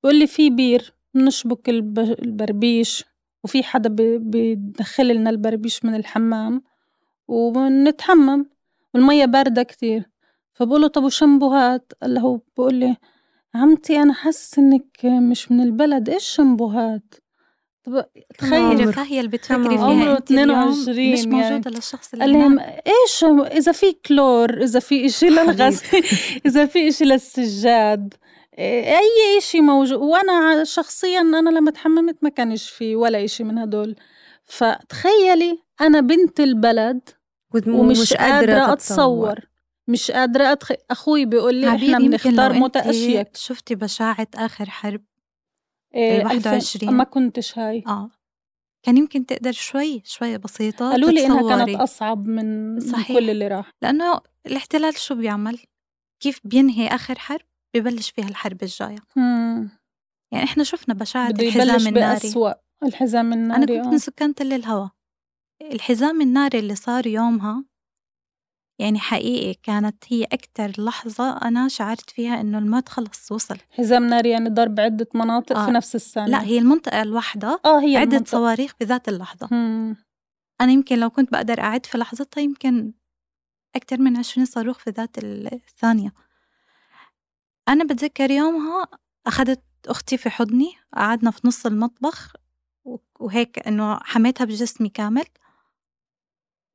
بيقول 0.02 0.18
لي 0.18 0.26
في 0.26 0.50
بير 0.50 0.94
بنشبك 1.14 1.68
الب 1.68 1.98
البربيش 1.98 3.04
وفي 3.44 3.62
حدا 3.62 3.88
بيدخّل 4.18 5.08
لنا 5.14 5.30
البربيش 5.30 5.84
من 5.84 5.94
الحمّام 5.94 6.62
وبنتحمّم 7.28 8.46
والمية 8.94 9.24
باردة 9.24 9.62
كتير، 9.62 10.10
فباقول 10.54 10.80
له 10.82 10.88
طَب 10.88 11.04
وشامبوهات؟ 11.04 11.92
قال 12.02 12.18
هو 12.18 12.36
بيقول 12.56 12.74
لي 12.74 12.96
عمتي 13.54 14.02
أنا 14.02 14.12
حاسس 14.12 14.58
إنِّك 14.58 15.04
مش 15.04 15.52
من 15.52 15.60
البلد. 15.60 16.08
إيش 16.08 16.24
شامبوهات؟ 16.24 17.14
طَب 17.84 18.04
تخيّلي 18.38 18.82
الرفاهية 18.82 19.18
اللي 19.20 19.30
بتفكري 19.30 19.68
فيها 19.68 19.84
عمره 19.84 20.16
أنتِ 20.18 20.30
اليوم 20.30 20.50
22 20.50 21.12
مش 21.12 21.18
يعني. 21.18 21.30
موجودة 21.30 21.70
للشخص 21.70 22.12
اللي 22.12 22.24
قال. 22.24 22.60
إيش 22.60 23.24
إذا 23.58 23.72
في 23.72 23.92
كلور، 23.92 24.62
إذا 24.62 24.80
في 24.80 25.06
إشي 25.06 25.26
للغسل، 25.26 26.02
إذا 26.46 26.66
في 26.66 26.88
إشي 26.88 27.04
للسجّاد، 27.04 28.14
أي 28.58 29.38
إشي 29.38 29.60
موجو 29.60 30.06
وأنا 30.06 30.64
شخصيًا 30.64 31.20
أنا 31.20 31.50
لمّا 31.50 31.70
اتحمّمت 31.70 32.16
ما 32.22 32.28
كانش 32.28 32.70
في 32.70 32.96
ولا 32.96 33.24
إشي 33.24 33.44
من 33.44 33.58
هادول، 33.58 33.96
فتخيّلي 34.44 35.58
أنا 35.80 36.00
بنت 36.00 36.40
البلد 36.40 37.00
وم 37.54 37.74
ومش 37.74 37.98
ومش 37.98 38.14
قادرة 38.14 38.72
أتصوّر، 38.72 39.44
مش 39.88 40.10
قادرة 40.10 40.52
أتخ 40.52 40.72
أخوي 40.90 41.24
بيقول 41.24 41.54
لي 41.54 41.68
إحنا 41.68 41.98
بنختار 41.98 42.52
لو 42.52 42.58
موتة 42.58 42.78
أنتِ 42.78 42.86
أشيك 42.86 43.36
شُفتِ 43.36 43.72
بشاعة 43.72 44.28
آخر 44.34 44.70
حرب 44.70 45.04
آآ 45.94 46.22
ال21 46.22 46.46
ألفين 46.46 46.90
ما 46.90 47.04
كنتش 47.04 47.58
هاي، 47.58 47.84
آه، 47.86 48.10
كان 48.82 48.96
يمكن 48.96 49.26
تقدر 49.26 49.52
شوي، 49.52 50.02
شوي 50.04 50.38
بسيطة 50.38 50.90
قالوا 50.90 51.10
لي 51.10 51.26
إنها 51.26 51.56
كانت 51.56 51.80
أصعب 51.80 52.26
من 52.26 52.74
من 52.74 52.80
صحيح. 52.80 53.18
كل 53.18 53.30
اللي 53.30 53.48
راح. 53.48 53.70
لإنه 53.82 54.20
الاحتلال 54.46 54.98
شو 54.98 55.14
بيعمل؟ 55.14 55.58
كيف 56.22 56.40
بينهي 56.44 56.88
آخر 56.88 57.18
حرب 57.18 57.46
ببلش 57.74 58.10
فيها 58.10 58.28
الحرب 58.28 58.62
الجاية،. 58.62 58.98
يعني 60.32 60.44
إحنا 60.44 60.64
شُفنا 60.64 60.94
بشاعة 60.94 61.30
الحزام 61.30 61.86
الناري، 61.86 62.20
بأسوأ 62.20 62.52
الحزام 62.82 63.32
أنا 63.32 63.54
الناري 63.54 63.76
كنت 63.76 63.86
آه. 63.86 63.90
من 63.90 63.98
سكان 63.98 64.34
تل 64.34 64.52
الهوا، 64.52 64.88
الحزام 65.62 66.20
الناري 66.20 66.58
اللي 66.58 66.74
صار 66.74 67.06
يومها 67.06 67.64
يعني 68.82 68.98
حقيقي 68.98 69.54
كانت 69.62 70.04
هي 70.08 70.24
أكتر 70.24 70.72
لحظة 70.78 71.36
أنا 71.36 71.68
شعرت 71.68 72.10
فيها 72.10 72.40
إنه 72.40 72.58
الموت 72.58 72.88
خلص 72.88 73.32
وصل، 73.32 73.56
حزام 73.70 74.06
ناري 74.06 74.30
يعني 74.30 74.48
ضرب 74.48 74.80
عدة 74.80 75.08
مناطق 75.14 75.56
آه. 75.58 75.66
في 75.66 75.70
نفس 75.70 75.94
الثانية. 75.94 76.30
لأ 76.30 76.42
هي 76.42 76.58
المنطقة 76.58 77.02
الواحدة 77.02 77.60
آه 77.64 77.80
هي 77.80 77.96
عدة 77.96 78.16
المنطقة. 78.16 78.30
صواريخ 78.30 78.72
بذات 78.80 79.08
اللحظة، 79.08 79.48
إمم. 79.52 79.96
أنا 80.60 80.72
يمكن 80.72 80.98
لو 80.98 81.10
كنت 81.10 81.32
باقدر 81.32 81.60
أعد 81.60 81.86
في 81.86 81.98
لحظتها 81.98 82.40
يمكن 82.40 82.92
أكتر 83.76 83.98
من 84.00 84.16
20 84.16 84.46
صاروخ 84.46 84.78
في 84.78 84.90
ذات 84.90 85.18
ال 85.18 85.54
الثانية، 85.54 86.12
أنا 87.68 87.84
باتذكر 87.84 88.30
يومها 88.30 88.86
أخدت 89.26 89.62
أختي 89.86 90.16
في 90.16 90.30
حضني 90.30 90.72
قعدنا 90.94 91.30
في 91.30 91.40
نص 91.44 91.66
المطبخ 91.66 92.32
وهيك 93.20 93.66
إنه 93.68 93.98
حميتها 94.02 94.44
بجسمي 94.44 94.88
كامل، 94.88 95.24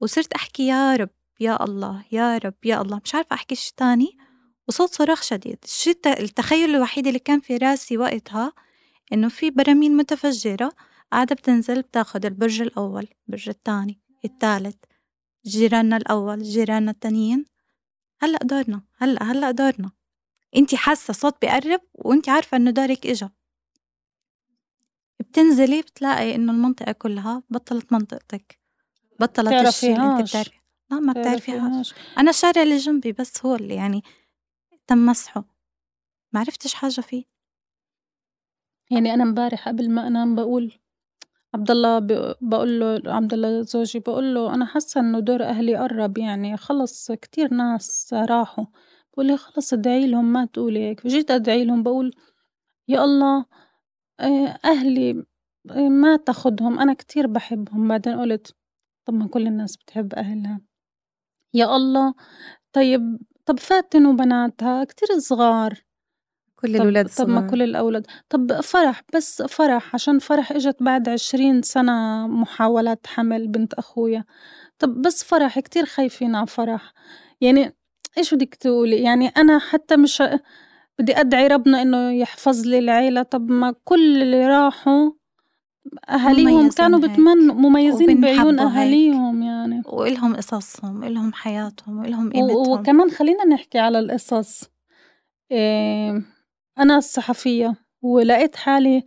وصرت 0.02 0.34
أحكي 0.34 0.68
يا 0.68 0.96
رب، 0.96 1.10
يا 1.40 1.64
الله، 1.64 2.06
يا 2.12 2.38
رب، 2.38 2.54
يا 2.66 2.82
الله، 2.82 3.02
مش 3.04 3.16
عارفة 3.16 3.34
أحكي 3.34 3.56
شي 3.56 3.74
تاني. 3.78 4.18
وصوت 4.68 4.94
صراخ 4.94 5.22
شديد، 5.24 5.58
الشي 5.64 5.90
الت 5.90 6.08
التخيل 6.08 6.76
الوحيد 6.76 7.08
اللي 7.08 7.20
كان 7.20 7.40
في 7.40 7.58
راسي 7.58 7.98
وقتها 7.98 8.54
إنه 9.14 9.30
في 9.30 9.52
براميل 9.52 9.98
متفجرة 9.98 10.72
قاعدة 11.12 11.36
بتنزل 11.36 11.82
بتاخد 11.82 12.26
البرج 12.26 12.62
الأول، 12.62 13.08
البرج 13.28 13.50
التاني، 13.50 14.02
التالت، 14.26 14.86
جيراننا 15.46 15.98
الأول، 15.98 16.44
جيراننا 16.44 16.92
التانيين، 16.92 17.46
هلأ 18.22 18.40
دورنا، 18.44 18.82
هلأ 18.98 19.24
هلأ 19.24 19.52
دورنا، 19.52 19.92
أنتِ 20.56 20.76
حاسة 20.76 21.14
صوت 21.14 21.42
بيقرب 21.42 21.82
وأنتِ 21.94 22.30
عارفة 22.30 22.58
إنه 22.58 22.72
دورِك 22.72 23.08
إجا، 23.08 23.30
بتنزلي 25.20 25.82
بتلاقي 25.82 26.36
إنه 26.36 26.52
المنطقة 26.52 26.92
كلها 26.92 27.44
بطلت 27.50 27.94
منطقتك، 27.94 28.60
بطلت 29.20 29.54
الشي 29.54 29.88
اللي. 29.96 30.24
بتعرفيه، 30.24 30.57
لا 30.92 31.00
ما 31.00 31.14
بتعرفيهاش،. 31.14 31.94
أنا 32.18 32.30
الشارع 32.30 32.62
اللي 32.64 32.78
جنبي 32.78 33.12
بس 33.12 33.46
هو 33.46 33.56
اللي 33.56 33.76
يعني 33.76 34.02
تم 34.88 35.06
مسحه، 35.06 35.46
ما 36.34 36.40
عرفتش 36.40 36.74
حاجة 36.74 37.02
فيه. 37.02 37.26
يعني 38.92 39.14
أنا 39.14 39.24
امبارح 39.24 39.68
قبل 39.70 39.90
ما 39.92 40.08
أنام 40.08 40.36
باقول 40.36 40.72
عبد 41.56 41.72
الله 41.72 42.00
ب 42.00 42.36
باقول 42.42 42.80
له 42.80 43.02
عبد 43.14 43.34
الله 43.34 43.62
زوجي 43.62 44.00
باقول 44.00 44.36
له 44.36 44.54
أنا 44.54 44.66
حاسة 44.66 45.02
إنه 45.02 45.20
دور 45.20 45.44
أهلي 45.44 45.76
قرّب 45.78 46.18
يعني. 46.18 46.58
خلص 46.58 47.12
كتير 47.12 47.54
ناس 47.54 48.14
راحوا، 48.14 48.66
بيقول 49.12 49.28
لي 49.28 49.38
خلص 49.38 49.74
ادعي 49.74 50.08
لهم 50.08 50.34
ما 50.34 50.46
تقولي 50.46 50.80
هيك، 50.80 51.00
فجيت 51.00 51.32
أدعي 51.32 51.66
لهم 51.66 51.84
باقول 51.84 52.16
يا 52.88 53.04
الله 53.04 53.46
آآ 54.20 54.60
أهلي 54.66 55.26
آآ 55.72 55.90
ما 55.90 56.18
تاخدهم. 56.18 56.80
أنا 56.80 56.94
كتير 56.94 57.28
باحبهم، 57.28 57.88
بعدين 57.88 58.20
قُلت 58.22 58.56
طب 59.06 59.14
ما 59.14 59.28
كل 59.28 59.48
الناس 59.48 59.78
بتحب 59.78 60.14
أهلها، 60.16 60.62
يا 61.58 61.76
الله 61.76 62.14
طيب 62.74 63.18
طب 63.46 63.60
فاتن 63.60 64.06
وبناتها 64.06 64.84
كتير 64.84 65.08
صغار. 65.20 65.74
كل 66.56 66.78
طب 66.78 66.82
الولاد 66.82 67.08
طب 67.18 67.28
ما. 67.30 67.48
كل 67.50 67.62
الأولاد 67.62 68.08
طب 68.30 68.62
فرح 68.62 69.02
بس 69.16 69.42
فرح 69.42 69.94
عشان 69.96 70.20
فرح 70.20 70.52
إجت 70.52 70.84
بعد 70.84 71.10
20 71.10 71.62
سنة 71.62 72.28
محاولات 72.28 73.08
حمل 73.08 73.48
بنت 73.48 73.74
أخويا، 73.74 74.26
طب 74.80 75.02
بس 75.02 75.24
فرح 75.24 75.60
كتير 75.60 75.86
خايفين 75.86 76.36
على 76.36 76.48
فرح، 76.48 76.94
يعني 77.42 77.76
إيش 78.18 78.34
بدِك 78.34 78.56
تقولي؟ 78.56 78.98
يعني 79.04 79.28
أنا 79.28 79.60
حتى 79.60 79.98
مش 79.98 80.24
بدي 81.00 81.20
أدعي 81.20 81.48
ربنا 81.48 81.82
إنه 81.82 82.12
يحفظ 82.12 82.66
لي 82.68 82.80
العيلة، 82.80 83.24
طب 83.24 83.50
ما 83.52 83.74
كل 83.84 84.22
اللي 84.22 84.48
راحوا 84.48 85.12
مميزين 86.10 86.70
كانوا 86.70 87.00
بتمنوا 87.00 87.56
مميزين 87.56 88.22
بعيون. 88.22 88.60
أهاليهم 88.60 89.44
يعني. 89.44 89.82
وإلهم 89.86 90.36
قصصهم، 90.36 91.04
إلهم 91.04 91.34
حياتهم، 91.34 92.06
إلهم 92.06 92.28
و 92.28 92.32
قيمتهم. 92.32 92.80
وكمان 92.80 93.12
خلّينا 93.12 93.46
نحكي 93.46 93.80
على 93.80 94.00
القصص، 94.00 94.64
آمم 95.52 96.26
أنا 96.80 96.98
الصحفية 96.98 97.76
ولقيت 98.02 98.56
حالي 98.56 99.04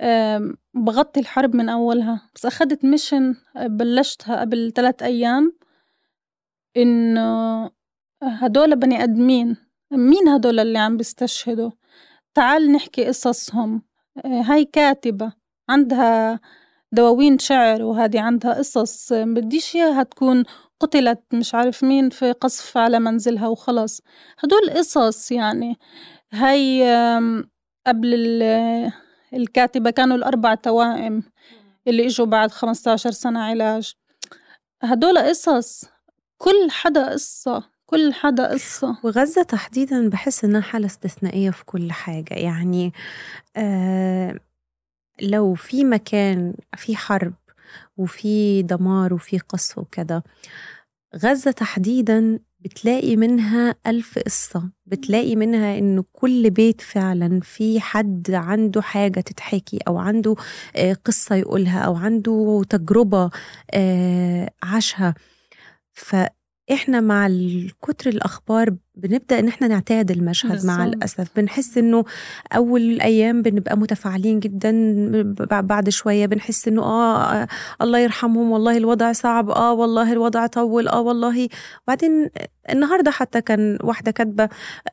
آمم 0.00 0.56
باغطّي 0.74 1.20
الحرب 1.20 1.56
من 1.56 1.68
أولها، 1.68 2.30
بس 2.34 2.46
أخدت 2.46 2.86
mission 2.86 3.36
بلّشتها 3.60 4.40
قبل 4.40 4.72
3 4.74 5.02
أيام 5.02 5.52
إنه 6.76 7.70
هادول 8.22 8.76
بني 8.76 9.02
آدمين، 9.02 9.56
مين 9.90 10.28
هادول 10.28 10.60
اللي 10.60 10.78
عم 10.78 10.96
بيستشهدوا؟ 10.96 11.70
تعال 12.34 12.72
نحكي 12.72 13.04
قصصهم، 13.04 13.82
آآ 14.24 14.42
هاي 14.46 14.64
كاتبة 14.64 15.32
عندها 15.68 16.40
دواوين 16.92 17.38
شعر 17.38 17.82
وهادي 17.82 18.18
عندها 18.18 18.54
قصص، 18.54 19.12
بديش 19.12 19.76
إياها 19.76 20.02
تكون 20.02 20.44
قتلت 20.80 21.20
مش 21.32 21.54
عارف 21.54 21.84
مين 21.84 22.10
في 22.10 22.32
قصف 22.32 22.76
على 22.76 23.00
منزلها 23.00 23.48
وخلاص. 23.48 24.00
هدول 24.38 24.70
قصص 24.70 25.32
يعني. 25.32 25.78
هاي 26.32 26.82
قبل 27.86 28.42
الكاتبة 29.34 29.90
كانوا 29.90 30.16
الأربع 30.16 30.54
توائم 30.54 31.22
اللي 31.88 32.06
إجوا 32.06 32.26
بعد 32.26 32.50
15 32.50 33.10
سنة 33.10 33.40
علاج. 33.40 33.92
هدول 34.82 35.18
قصص 35.18 35.84
كل 36.38 36.70
حدا 36.70 37.12
قصة 37.12 37.62
كل 37.86 38.12
حدا 38.12 38.46
قصة. 38.52 38.96
وغزة 39.04 39.42
تحديدا 39.42 40.08
بحس 40.08 40.44
إنها 40.44 40.60
حالة 40.60 40.86
استثنائية 40.86 41.50
في 41.50 41.64
كل 41.64 41.92
حاجة. 41.92 42.34
يعني 42.34 42.92
آه 43.56 44.40
لو 45.22 45.54
في 45.54 45.84
مكان 45.84 46.54
في 46.76 46.96
حرب 46.96 47.34
وفي 47.96 48.62
دمار 48.62 49.14
وفي 49.14 49.38
قصف 49.38 49.78
وكذا 49.78 50.22
غزة 51.16 51.50
تحديدا 51.50 52.38
بتلاقي 52.60 53.16
منها 53.16 53.74
ألف 53.86 54.18
قصة 54.18 54.70
بتلاقي 54.86 55.36
منها 55.36 55.78
إنه 55.78 56.04
كل 56.12 56.50
بيت 56.50 56.80
فعلا 56.80 57.40
في 57.40 57.80
حد 57.80 58.30
عنده 58.30 58.82
حاجة 58.82 59.20
تتحكي 59.20 59.78
أو 59.88 59.98
عنده 59.98 60.34
آه، 60.76 60.92
قصة 61.04 61.34
يقولها 61.36 61.80
أو 61.80 61.96
عنده 61.96 62.62
تجربة 62.70 63.30
آه، 63.70 64.50
عاشها. 64.62 65.14
فإحنا 66.72 67.00
مع 67.00 67.30
كتر 67.82 68.10
الأخبار 68.10 68.70
بنبدأ 68.94 69.38
إن 69.38 69.48
إحنا 69.48 69.68
نعتاد 69.68 70.10
المشهد 70.10 70.50
بالزبط. 70.50 70.70
مع 70.70 70.84
الأسف. 70.84 71.28
بنحس 71.36 71.78
إنه 71.78 72.04
أول 72.56 72.80
الأيام 72.80 73.42
بنبقى 73.42 73.76
متفاعلين 73.78 74.40
جدا 74.40 74.72
بعد 75.60 75.88
شوية 75.88 76.26
بنحس 76.26 76.68
إنه 76.68 76.82
آه 76.82 77.48
الله 77.82 77.98
يرحمهم 77.98 78.50
والله 78.50 78.76
الوضع 78.76 79.12
صعب 79.12 79.50
آه 79.50 79.72
والله 79.72 80.12
الوضع 80.12 80.46
طول 80.46 80.88
آه 80.88 81.00
والله. 81.00 81.48
وبعدين 81.86 82.30
النهارده 82.70 83.10
حتى 83.10 83.40
كان 83.40 83.78
واحدة 83.84 84.10
كاتبة 84.10 84.48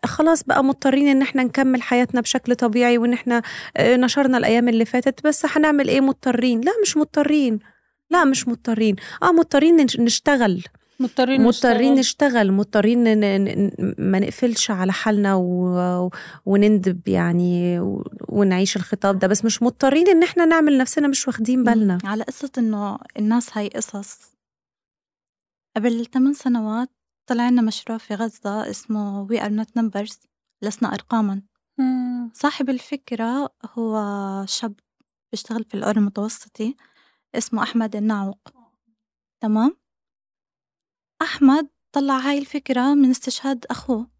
خلاص 0.05 0.43
بقى 0.43 0.63
مضطرين 0.63 1.07
إن 1.07 1.21
إحنا 1.21 1.43
نكمل 1.43 1.81
حياتنا 1.81 2.21
بشكل 2.21 2.55
طبيعي 2.55 2.97
وإن 2.97 3.13
إحنا 3.13 3.41
آه، 3.77 3.95
نشرنا 3.95 4.37
الأيام 4.37 4.69
اللي 4.69 4.85
فاتت 4.85 5.23
بس 5.27 5.45
هنعمل 5.45 5.87
إيه؟ 5.87 6.01
مضطرين. 6.01 6.61
لا 6.61 6.71
مش 6.81 6.97
مضطرين. 6.97 7.59
لا 8.11 8.25
مش 8.25 8.47
مضطرين. 8.47 8.95
آه 9.23 9.31
مضطرين 9.31 9.75
نشتغل. 9.99 10.63
مضطرين 11.01 11.41
مضطرين 11.43 11.93
نشتغل. 11.93 12.51
مضطرين 12.51 13.03
ما 14.11 14.19
نقفلش 14.19 14.71
على 14.71 14.91
حالنا 14.91 15.35
و... 15.35 16.09
ونندب 16.45 17.07
يعني 17.07 17.79
ونعيش 18.29 18.75
الخطاب 18.75 19.19
ده. 19.19 19.27
بس 19.27 19.45
مش 19.45 19.63
مضطرين 19.63 20.07
إن 20.09 20.23
إحنا 20.23 20.45
نعمل 20.45 20.77
نفسنا 20.77 21.07
مش 21.07 21.27
واخدين 21.27 21.63
بالنا. 21.63 21.97
على 22.03 22.23
قصة 22.23 22.51
إنه 22.57 22.97
الناس 23.17 23.57
هاي 23.57 23.67
قصص. 23.67 24.19
قبل 25.75 26.05
8 26.05 26.33
سنوات 26.33 26.89
طلع 27.29 27.49
لنا 27.49 27.61
مشروع 27.61 27.97
في 27.97 28.15
غزة 28.15 28.69
اسمه 28.69 29.27
We 29.27 29.39
are 29.39 29.51
not 29.51 29.81
numbers 29.81 30.17
لسنا 30.61 30.93
أرقاما. 30.93 31.41
صاحب 32.33 32.69
الفكرة 32.69 33.49
هو 33.77 33.95
شاب 34.47 34.73
بيشتغل 35.31 35.63
في 35.63 35.77
القرى 35.77 35.99
المتوسطي 35.99 36.75
اسمه 37.35 37.63
أحمد 37.63 37.95
النعوق. 37.95 38.39
تمام؟ 39.41 39.77
أحمد 41.21 41.69
طلع 41.91 42.17
هاي 42.17 42.37
الفكرة 42.37 42.93
من 42.93 43.09
استشهاد 43.09 43.65
أخوه 43.65 44.11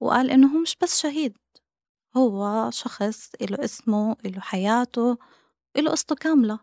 وقال 0.00 0.30
إنه 0.30 0.54
هو 0.56 0.58
مش 0.58 0.76
بس 0.82 1.00
شهيد 1.00 1.38
هو 2.16 2.70
شخص 2.70 3.34
إله 3.34 3.64
اسمه 3.64 4.16
إله 4.26 4.40
حياته 4.40 5.18
إله 5.76 5.90
قصته 5.90 6.14
كاملة. 6.14 6.60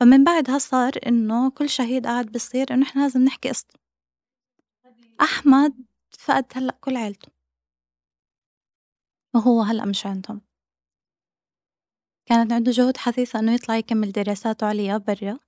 فمن 0.00 0.24
بعدها 0.24 0.58
صار 0.58 0.92
إنه 1.06 1.50
كل 1.50 1.68
شهيد 1.68 2.06
قاعد 2.06 2.32
بصير 2.32 2.74
إنه 2.74 2.86
إحنا 2.86 3.00
لازم 3.00 3.24
نحكي 3.24 3.48
قصته. 3.48 3.78
أحمد 5.20 5.86
فقد 6.18 6.46
هلأ 6.54 6.78
كل 6.80 6.96
عيلته. 6.96 7.32
وهو 9.34 9.62
هلأ 9.62 9.84
مش 9.84 10.06
عندهم. 10.06 10.40
كانت 12.26 12.52
عنده 12.52 12.72
جهود 12.72 12.96
حثيثة 12.96 13.38
إنه 13.38 13.54
يطلع 13.54 13.76
يكمل 13.76 14.12
دراساته 14.12 14.66
عليا 14.66 14.96
برا. 14.96 15.38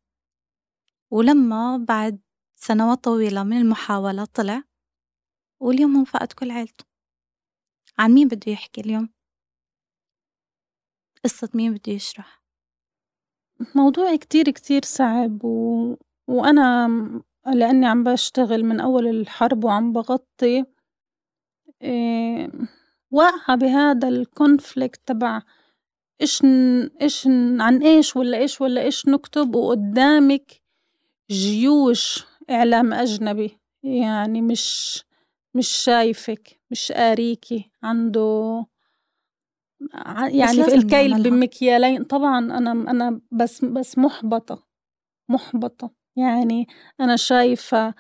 ولما 1.11 1.77
بعد 1.77 2.24
سنوات 2.67 3.05
طويلة 3.05 3.43
من 3.43 3.57
المحاولة 3.57 4.25
طلع 4.25 4.63
واليوم 5.61 5.97
هو 5.97 6.05
فقد 6.05 6.33
كل 6.33 6.51
عيلته 6.51 6.85
عن 7.99 8.13
مين 8.13 8.29
بده 8.29 8.53
يحكي 8.53 8.81
اليوم؟ 8.81 9.09
قصة 11.25 11.49
مين 11.55 11.75
بده 11.75 11.93
يشرح؟ 11.93 12.43
موضوع 13.75 14.17
كتير 14.17 14.51
كتير 14.51 14.85
صعب 14.85 15.45
و... 15.45 15.97
وأنا 16.29 16.89
لأني 17.47 17.87
عم 17.87 18.05
بشتغل 18.05 18.65
من 18.65 18.81
أول 18.81 19.07
الحرب 19.07 19.65
وعم 19.65 19.93
بغطي 19.93 20.65
إيه... 21.83 22.51
واقعة 23.11 23.57
بهذا 23.57 24.09
الكونفليكت 24.09 25.01
تبع 25.07 25.43
إيش. 26.21 26.43
إيش. 27.03 27.27
عن 27.61 27.83
إيش 27.83 28.17
ولا 28.17 28.39
إيش 28.39 28.61
ولا 28.61 28.83
إيش 28.83 29.09
نكتب 29.09 29.55
وقدامك 29.55 30.63
جيوش 31.31 32.34
إعلام 32.51 32.93
أجنبي. 32.93 33.59
يعني 33.83 34.43
مش 34.43 35.03
مش 35.55 35.69
شايفك 35.69 36.61
مش 36.71 36.93
قاريكي 36.93 37.71
عنده 37.83 38.67
يعني 40.29 40.75
الكيل 40.75 41.23
بمكيالين. 41.23 42.05
طبعا 42.05 42.39
أنا 42.39 42.73
أنا 42.73 43.21
بس 43.33 43.65
بس 43.65 43.99
محبطة 43.99 44.67
محبطة. 45.29 45.91
يعني 46.17 46.67
أنا 47.01 47.17
شايفة 47.17 47.95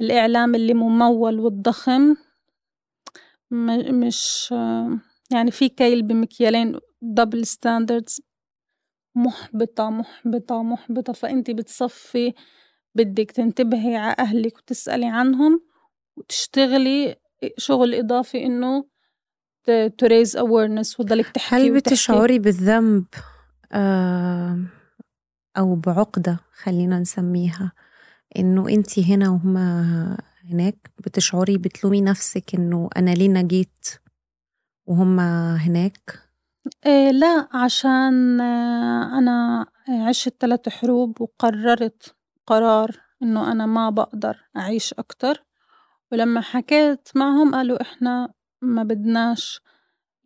الإعلام 0.00 0.54
اللي 0.54 0.74
ممول 0.74 1.40
والضخم 1.40 2.16
مش 3.90 4.54
يعني 5.32 5.50
في 5.50 5.68
كيل 5.68 6.02
بمكيالين 6.02 6.78
double 7.02 7.46
standards 7.46 8.20
محبطة 9.14 9.90
محبطة 9.90 10.62
محبطة. 10.62 11.12
فأنت 11.12 11.50
بتصفي 11.50 12.32
بدِّك 12.94 13.30
تنتبهي 13.30 13.96
على 13.96 14.16
أهلِك 14.18 14.56
وتسألي 14.58 15.06
عنهم 15.06 15.60
وتشتغلي 16.16 17.16
شغل 17.58 17.94
إضافي 17.94 18.46
إنه 18.46 18.84
to 19.70 20.06
raise 20.08 20.34
awareness 20.34 21.00
وتضلِك 21.00 21.28
تحكي 21.28 21.56
هل 21.56 21.74
بتشعري 21.74 22.38
بالذنب 22.38 23.04
آه 23.72 24.58
أو 25.58 25.74
بعقدة 25.74 26.40
خلّينا 26.52 26.98
نسميها 27.00 27.72
إنه 28.36 28.68
أنتِ 28.68 28.98
هنا 28.98 29.30
وهُم 29.30 29.56
هناك 30.50 30.90
بتشعري 30.98 31.58
بتلومي 31.58 32.00
نفسِك 32.00 32.54
إنه 32.54 32.88
أنا 32.96 33.10
ليه 33.10 33.28
نجيت 33.28 33.88
وهُم 34.86 35.20
هناك؟ 35.20 36.30
إيه 36.86 37.10
لأ 37.10 37.48
عشان 37.56 38.40
أنا 38.40 39.66
عِشت 39.88 40.34
ثلاث 40.40 40.68
حروب 40.68 41.20
وقررت 41.20 42.14
قرار 42.46 42.90
إنه 43.22 43.52
أنا 43.52 43.66
ما 43.66 43.90
بقدر 43.90 44.36
أعيش 44.56 44.92
أكتر. 44.94 45.44
ولما 46.12 46.40
حكيت 46.40 47.08
معهم 47.14 47.54
قالوا 47.54 47.82
إحنا 47.82 48.32
ما 48.62 48.82
بدناش 48.82 49.60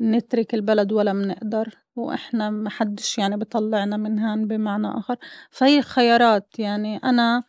نترك 0.01 0.55
البلد 0.55 0.93
ولا 0.93 1.13
منقدر 1.13 1.69
وإحنا 1.97 2.51
ما 2.51 2.71
حدش 2.71 3.19
يعني 3.19 3.37
بطلعنا 3.37 3.97
من 3.97 4.19
هان 4.19 4.47
بمعنى 4.49 4.89
آخر. 4.89 5.17
فهي 5.51 5.83
خيارات 5.83 6.59
يعني 6.59 6.97
أنا 6.97 7.45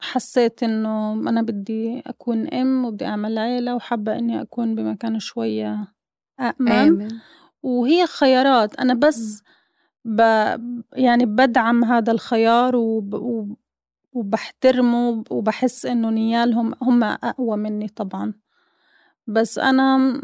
حسيت 0.00 0.62
إنه 0.62 1.12
أنا 1.12 1.42
بدي 1.42 2.02
أكون 2.06 2.48
أم 2.48 2.84
وبدي 2.84 3.06
أعمل 3.06 3.38
عيلة 3.38 3.74
وحابة 3.74 4.18
إني 4.18 4.40
أكون 4.42 4.74
بمكان 4.74 5.18
شوية 5.20 5.94
أأمن. 6.40 6.72
آمن. 6.72 7.18
وهي 7.62 8.06
خيارات 8.06 8.76
أنا 8.80 8.94
بس 8.94 9.40
ب 9.40 9.44
يعني 10.92 11.26
بدعم 11.26 11.84
هذا 11.84 12.12
الخيار 12.12 12.76
وب... 12.76 13.14
وبحترمه 14.12 15.24
وبحس 15.30 15.86
إنه 15.86 16.10
نيالهم 16.10 16.74
هم 16.82 17.04
أقوى 17.04 17.56
مني 17.56 17.88
طبعا. 17.88 18.34
بس 19.26 19.58
أنا 19.58 20.20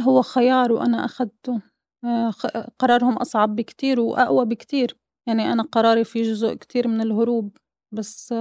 هو 0.00 0.22
خيار 0.22 0.72
وأنا 0.72 1.04
أخدته 1.04 1.60
آه، 2.04 2.32
قرارهم 2.78 3.16
أصعب 3.16 3.56
بكتير 3.56 4.00
وأقوى 4.00 4.44
بكتير. 4.46 4.96
يعني 5.26 5.52
أنا 5.52 5.62
قراري 5.62 6.04
في 6.04 6.22
جزء 6.22 6.54
كتير 6.54 6.88
من 6.88 7.00
الهروب. 7.00 7.56
بس 7.92 8.34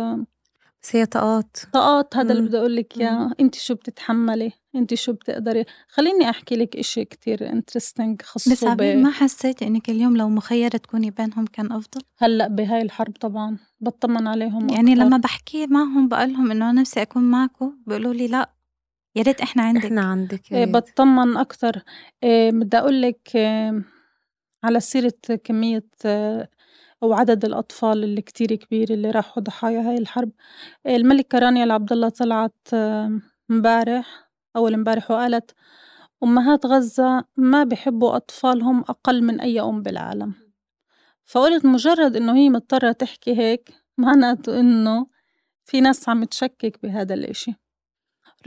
بس 0.84 0.96
هي 0.96 1.06
طاقات 1.06 1.58
طاقات 1.74 2.16
هذا 2.16 2.32
اللي 2.34 2.48
بدي 2.48 2.58
أقول 2.58 2.76
لك 2.76 2.98
إياه. 2.98 3.32
أنت 3.40 3.56
شو 3.56 3.74
بتتحملي؟ 3.74 4.52
أنت 4.76 4.94
شو 4.94 5.14
بتقدري؟ 5.14 5.66
خليني 5.88 6.30
أحكي 6.30 6.56
لك 6.56 6.76
إشي 6.76 7.06
كتير 7.06 7.50
انترستنج 7.50 8.22
خصو 8.22 8.52
بس 8.52 8.64
عبير 8.64 8.98
ما 8.98 9.12
حسيتي 9.12 9.68
إنك 9.68 9.90
اليوم 9.90 10.18
لو 10.18 10.30
مخيرة 10.30 10.78
تكوني 10.78 11.12
بينهم 11.12 11.46
كان 11.46 11.72
أفضل؟ 11.72 12.02
هلأ 12.18 12.48
بهاي 12.48 12.82
الحرب 12.82 13.14
طبعا. 13.20 13.58
بطمن 13.80 14.28
عليهم 14.28 14.70
يعني 14.70 14.94
أكتر. 14.94 15.04
لما 15.04 15.18
بحكي 15.18 15.68
معهم 15.68 16.08
بقول 16.08 16.34
لهم 16.34 16.52
إنه 16.52 16.70
أنا 16.70 16.82
نفسي 16.82 17.02
أكون 17.02 17.24
معكم 17.24 17.74
بيقولوا 17.88 18.14
لي 18.14 18.28
لأ. 18.28 18.50
يا 19.16 19.22
ريت 19.22 19.42
إحنا 19.42 19.64
عندك. 19.64 19.86
إحنا 19.86 20.02
عندك 20.02 20.52
إيه 20.52 20.66
بطمن 20.66 21.38
أكتر. 21.38 21.84
إيه 22.24 22.52
بدي 22.52 22.78
أقول 22.78 23.02
لك 23.02 23.36
إيه 23.36 23.84
على 24.64 24.80
سيرة 24.80 25.14
كمية 25.44 25.86
أو 27.04 27.14
عدد 27.14 27.46
الأطفال 27.46 28.04
اللي 28.04 28.22
كتير 28.22 28.56
كبير 28.56 28.94
اللي 28.94 29.12
راحوا 29.12 29.44
ضحايا 29.44 29.82
هاي 29.90 29.98
الحرب. 29.98 30.32
الملكة 30.88 31.40
رانيا 31.40 31.64
العبد 31.64 31.92
الله 31.92 32.10
طلعت 32.10 32.68
امبارح 33.52 34.30
أول 34.56 34.74
امبارح 34.74 35.12
وقالت 35.12 35.52
أمهات 36.24 36.66
غزة 36.66 37.24
ما 37.38 37.64
بحبوا 37.64 38.16
أطفالهم 38.16 38.80
أقل 38.80 39.24
من 39.24 39.42
أي 39.42 39.62
أم 39.62 39.82
بالعالم. 39.82 40.34
فقُلت 41.26 41.66
مجرّد 41.66 42.16
إنه 42.16 42.36
هي 42.36 42.50
مضطرة 42.50 42.92
تحكي 42.92 43.38
هيك 43.38 43.74
معناته 43.98 44.60
إنه 44.60 45.08
في 45.66 45.82
ناس 45.82 46.10
عم 46.10 46.24
تشكّك 46.24 46.80
بهذا 46.84 47.14
الإشي، 47.14 47.56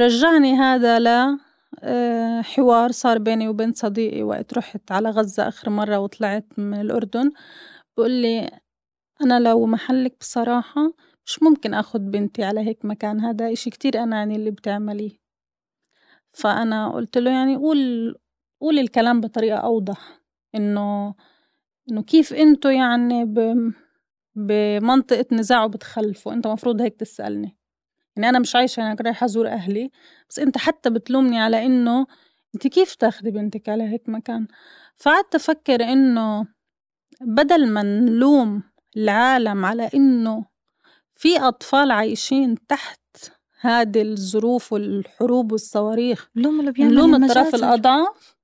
رجّعني 0.01 0.55
هذا 0.55 0.99
ل 0.99 1.39
آه، 1.83 2.43
حوار 2.43 2.93
صار 2.93 3.19
بيني 3.19 3.49
وبين 3.49 3.73
صديقي 3.73 4.23
وقت 4.23 4.55
رُحت 4.55 4.93
على 4.93 5.11
غزّة 5.11 5.49
آخر 5.49 5.71
مرّة 5.71 5.99
وطلعت 5.99 6.47
من 6.59 6.81
الأردن. 6.81 7.33
بيقول 7.97 8.11
لي 8.11 8.61
أنا 9.23 9.41
لو 9.41 9.67
محلِك 9.67 10.17
بصراحة 10.21 10.93
مش 11.27 11.43
ممكن 11.43 11.75
آخُد 11.75 12.11
بنتي 12.11 12.45
على 12.45 12.61
هيك 12.61 12.85
مكان 12.85 13.21
هذا 13.21 13.53
إشي 13.53 13.71
كتير 13.71 14.03
أناني 14.03 14.37
اللي 14.37 14.51
بتعمليه، 14.51 15.19
فأنا 16.33 16.93
قُلت 16.93 17.19
له 17.19 17.31
يعني 17.31 17.57
قول 17.57 18.15
قولي 18.61 18.81
الكلام 18.81 19.21
بطريقة 19.21 19.57
أوضح 19.59 20.21
إنه 20.55 21.15
إنه 21.91 22.03
كيف 22.03 22.33
أنتوا 22.35 22.71
يعني 22.73 23.25
بمنطقة 24.37 25.27
نزاع 25.33 25.65
وبتخلفوا 25.65 26.33
أنت 26.33 26.47
مفروض 26.47 26.81
هيك 26.83 26.97
تسألني. 26.97 27.57
يعني 28.17 28.29
أنا 28.31 28.39
مش 28.39 28.57
عايشة 28.57 28.83
هناك 28.83 29.01
رايحة 29.01 29.25
أزور 29.27 29.49
أهلي 29.49 29.91
بس 30.31 30.39
أنت 30.39 30.59
حتى 30.59 30.91
بتلومني 30.91 31.41
على 31.41 31.67
إنه 31.67 32.07
أنت 32.55 32.67
كيف 32.69 32.95
تاخدي 32.95 33.31
بنتك 33.31 33.69
على 33.69 33.85
هيك 33.85 34.09
مكان؟ 34.09 34.49
فقعدت 34.97 35.35
أفكر 35.35 35.85
إنه 35.85 36.47
بدل 37.21 37.67
ما 37.69 37.83
نلوم 37.83 38.63
العالم 38.97 39.65
على 39.65 39.91
إنه 39.95 40.45
في 41.15 41.39
أطفال 41.39 41.91
عايشين 41.91 42.67
تحت 42.67 43.01
هذه 43.61 44.03
الظروف 44.03 44.73
والحروب 44.73 45.53
والصواريخ 45.53 46.29
نلوم 46.37 46.61
اللي 46.61 46.73
بيعمل 46.73 46.93
نلوم 46.93 47.25
الطرف 47.25 47.55
الأضعف 47.55 48.37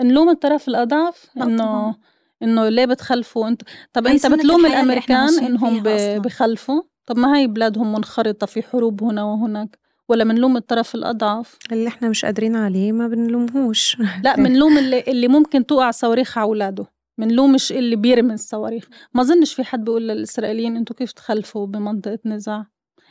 نلوم 0.00 0.28
الطرف 0.28 0.68
الأضعف 0.68 1.30
إنه 1.36 1.96
إنه 2.42 2.68
ليه 2.68 2.86
بتخلفوا؟ 2.86 3.48
أنت 3.48 3.62
طب 3.92 4.06
أنت 4.06 4.26
بتلوم 4.26 4.66
الأمريكان 4.66 5.44
إنهم 5.44 5.82
بخلفوا؟ 6.18 6.82
طب 7.06 7.18
ما 7.18 7.38
هي 7.38 7.46
بلادهم 7.46 7.92
منخرطة 7.92 8.46
في 8.46 8.62
حروب 8.62 9.02
هنا 9.02 9.24
وهناك 9.24 9.78
ولا 10.08 10.24
بنلوم 10.24 10.56
الطرف 10.56 10.94
الأضعف 10.94 11.58
اللي 11.72 11.88
إحنا 11.88 12.08
مش 12.08 12.24
قادرين 12.24 12.56
عليه 12.56 12.92
ما 12.92 13.08
بنلومهوش. 13.08 13.96
لا 14.24 14.36
بنلوم 14.42 14.78
اللي, 14.78 15.00
اللي 15.00 15.28
ممكن 15.28 15.66
توقع 15.66 15.90
صواريخ 15.90 16.38
على 16.38 16.46
أولاده. 16.46 16.86
بنلومش 17.18 17.72
اللي 17.72 17.96
بيرمي 17.96 18.34
الصواريخ. 18.34 18.88
ما 19.14 19.22
ظنش 19.22 19.54
في 19.54 19.64
حد 19.64 19.84
بيقول 19.84 20.08
للإسرائيليين 20.08 20.76
أنتوا 20.76 20.96
كيف 20.96 21.12
تخلفوا 21.12 21.66
بمنطقة 21.66 22.18
نزاع. 22.24 22.66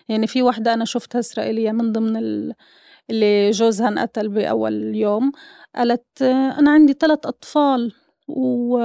يعني 0.09 0.27
في 0.27 0.41
واحدة 0.41 0.73
أنا 0.73 0.85
شفتها 0.85 1.19
إسرائيلية 1.19 1.71
من 1.71 1.91
ضمن 1.91 2.17
اللي 3.09 3.51
جوزها 3.51 3.87
انقتل 3.87 4.29
بأول 4.29 4.95
يوم 4.95 5.31
قالت 5.75 6.21
أنا 6.21 6.71
عندي 6.71 6.93
ثلاث 6.93 7.19
أطفال 7.25 7.93
و 8.27 8.79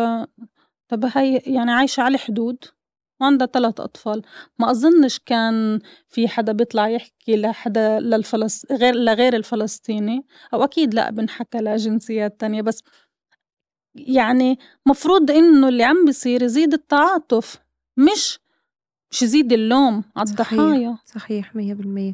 طب 0.89 1.05
هي 1.15 1.37
يعني 1.47 1.71
عايشة 1.73 2.01
على 2.01 2.15
الحدود 2.15 2.65
وعندها 3.21 3.47
ثلاث 3.47 3.81
أطفال. 3.81 4.23
ما 4.59 4.71
أظنش 4.71 5.19
كان 5.19 5.81
في 6.09 6.29
حدا 6.29 6.53
بيطلع 6.53 6.89
يحكي 6.89 7.37
لحدا 7.37 8.01
للفلس 8.01 8.67
غير 8.73 8.95
لغير 8.95 9.37
الفلسطيني 9.37 10.27
أو 10.55 10.65
أكيد 10.65 10.95
لا 10.95 11.11
بنحكى 11.11 11.59
لجنسيات 11.59 12.41
تانية. 12.41 12.63
بس 12.63 12.83
يعني 13.95 14.59
مفروض 14.87 15.31
إنه 15.31 15.69
اللي 15.69 15.85
عم 15.85 16.05
بيصير 16.05 16.43
يزيد 16.43 16.73
التعاطف 16.75 17.57
مش 17.97 18.39
مش 19.11 19.23
يزيد 19.23 19.53
اللوم 19.53 20.05
على 20.17 20.29
الضحايا. 20.31 20.99
صحيح 21.05 21.57
مية 21.57 21.75
بالمية. 21.75 22.13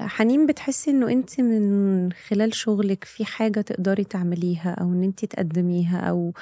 حنين 0.00 0.46
بتحسي 0.46 0.90
إنه 0.90 1.08
أنتِ 1.12 1.40
من 1.40 2.12
خلال 2.12 2.54
شغلِك 2.54 3.04
في 3.04 3.24
حاجة 3.24 3.60
تقدري 3.60 4.04
تعمليها 4.04 4.70
أو 4.80 4.92
إن 4.92 5.02
أنتِ 5.02 5.24
تقدّميها 5.24 6.00
أو 6.00 6.32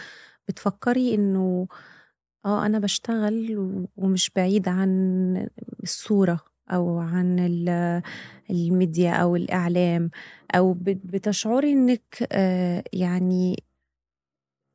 بتفكّري 0.49 1.15
إنه 1.15 1.67
آه 2.45 2.67
أنا 2.67 2.79
بشتغل 2.79 3.57
ومش 3.97 4.31
بعيد 4.37 4.69
عن 4.69 5.49
الصورة 5.83 6.41
أو 6.71 6.99
عن 6.99 7.39
الميديا 8.51 9.13
أو 9.13 9.37
الإعلام 9.37 10.11
أو 10.55 10.77
بتشعري 10.85 11.73
إنِّك 11.73 12.29
آه، 12.33 12.85
يعني 12.93 13.63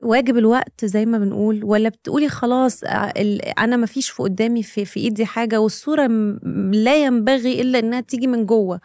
واجب 0.06 0.38
الوقت 0.38 0.86
زي 0.86 1.06
ما 1.06 1.18
بنقول 1.18 1.64
ولا 1.64 1.89
بتقولي 1.89 2.30
خلاص 2.30 2.82
أنا 3.58 3.78
ما 3.78 3.86
فيش 3.86 4.10
في 4.10 4.24
قدامي 4.24 4.64
في, 4.64 4.86
في 4.86 4.99
إيدي 4.99 5.26
حاجة 5.26 5.60
والصورة 5.60 6.08
لا 6.72 7.03
ينبغي 7.03 7.62
إلا 7.62 7.80
إنها 7.80 8.01
تيجي 8.01 8.28
من 8.28 8.45
جوه. 8.45 8.82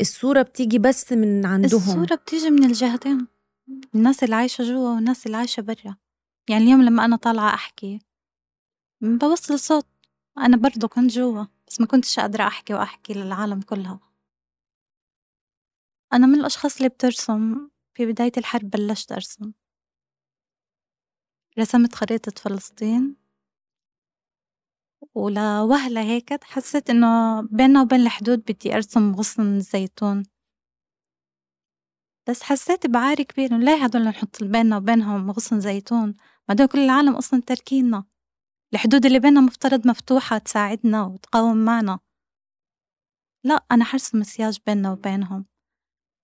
الصورة 0.00 0.42
بتيجي 0.42 0.78
بس 0.78 1.12
من 1.12 1.46
عندهم. 1.46 1.80
الصورة 1.80 2.14
بتيجي 2.14 2.50
من 2.50 2.64
الجهتين. 2.64 3.26
الناس 3.94 4.24
اللي 4.24 4.36
عايشة 4.36 4.64
جوا 4.64 4.94
والناس 4.94 5.26
اللي 5.26 5.36
عايشة 5.36 5.60
برا. 5.60 5.96
يعني 6.50 6.64
اليوم 6.64 6.82
لما 6.82 7.04
أنا 7.04 7.16
طالعة 7.16 7.54
أحكي 7.54 7.98
بوصل 9.00 9.58
صوت. 9.58 9.86
أنا 10.38 10.56
برضه 10.56 10.88
كنت 10.88 11.10
جوا 11.10 11.44
بس 11.68 11.80
ما 11.80 11.86
كنتش 11.86 12.20
قادرة 12.20 12.46
أحكي 12.46 12.74
وأحكي 12.74 13.14
للعالم 13.14 13.60
كلها. 13.60 14.00
أنا 16.12 16.26
من 16.26 16.40
الأشخاص 16.40 16.76
اللي 16.76 16.88
بترسم 16.88 17.68
في 17.94 18.06
بداية 18.06 18.32
الحرب 18.36 18.70
بلشت 18.70 19.12
أرسم. 19.12 19.52
رسمت 21.58 21.94
خريطة 21.94 22.32
فلسطين. 22.42 23.16
ولوهلة 25.14 26.00
هيك 26.02 26.44
حسيت 26.44 26.90
إنه 26.90 27.40
بيننا 27.42 27.82
وبين 27.82 28.00
الحدود 28.00 28.38
بدي 28.38 28.74
أرسم 28.74 29.14
غصن 29.14 29.56
الزيتون 29.56 30.22
بس 32.28 32.42
حسيت 32.42 32.86
بعاري 32.86 33.24
كبير 33.24 33.58
ليه 33.58 33.84
هدول 33.84 34.02
نحط 34.02 34.44
بيننا 34.44 34.76
وبينهم 34.76 35.30
غصن 35.30 35.60
زيتون؟ 35.60 36.14
بعدين 36.48 36.66
كل 36.66 36.78
العالم 36.78 37.14
أصلا 37.14 37.40
تركينا. 37.40 38.04
الحدود 38.72 39.06
اللي 39.06 39.18
بيننا 39.18 39.40
مفترض 39.40 39.86
مفتوحة 39.86 40.38
تساعدنا 40.38 41.02
وتقاوم 41.02 41.64
معنا. 41.64 41.98
لا 43.44 43.64
أنا 43.72 43.84
حرسم 43.84 44.22
سياج 44.22 44.58
بيننا 44.66 44.92
وبينهم. 44.92 45.46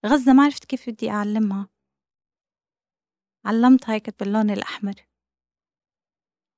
غزة 0.07 0.33
ما 0.33 0.45
عرفت 0.45 0.65
كيف 0.65 0.91
بدي 0.91 1.11
أعلمها. 1.11 1.69
علمتها 3.45 3.95
هيك 3.95 4.19
باللون 4.19 4.51
الأحمر. 4.51 4.95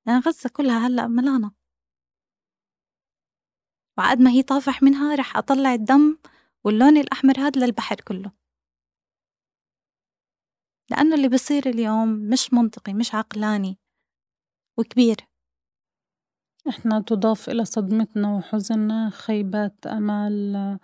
يعني 0.08 0.20
غزة 0.20 0.50
كلها 0.52 0.86
هلأ 0.86 1.06
ملانة. 1.06 1.52
وعقد 3.98 4.20
ما 4.20 4.30
هي 4.30 4.42
طافح 4.42 4.82
منها 4.82 5.14
رح 5.14 5.36
أطلع 5.36 5.74
الدم 5.74 6.18
واللون 6.64 6.96
الأحمر 6.96 7.38
هذا 7.38 7.66
للبحر 7.66 7.96
كله. 7.96 8.32
لأنه 10.90 11.14
اللي 11.14 11.28
بصير 11.28 11.68
اليوم 11.68 12.08
مش 12.08 12.52
منطقي 12.52 12.94
مش 12.94 13.14
عقلاني 13.14 13.78
وكبير. 14.78 15.16
إحنا 16.68 17.00
تضاف 17.00 17.48
إلى 17.48 17.64
صدمتنا 17.64 18.34
وحزننا 18.36 19.10
خيبات 19.10 19.86
أمال 19.86 20.78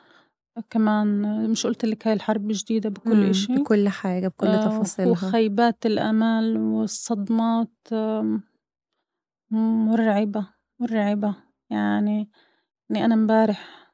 كمان 0.70 1.50
مش 1.50 1.66
قلت 1.66 1.84
لك 1.84 2.06
هاي 2.06 2.14
الحرب 2.14 2.48
جديدة 2.48 2.90
بكل 2.90 3.24
إشي؟ 3.24 3.54
بكل 3.54 3.88
حاجة 3.88 4.28
بكل 4.28 4.46
آه 4.46 4.66
تفاصيلها. 4.66 5.12
وخيبات 5.12 5.86
الأمال 5.86 6.56
والصدمات 6.56 7.88
مرعبة، 9.54 10.48
مرعبة، 10.80 11.34
يعني 11.70 12.30
إني 12.90 13.04
أنا 13.04 13.14
امبارح 13.14 13.92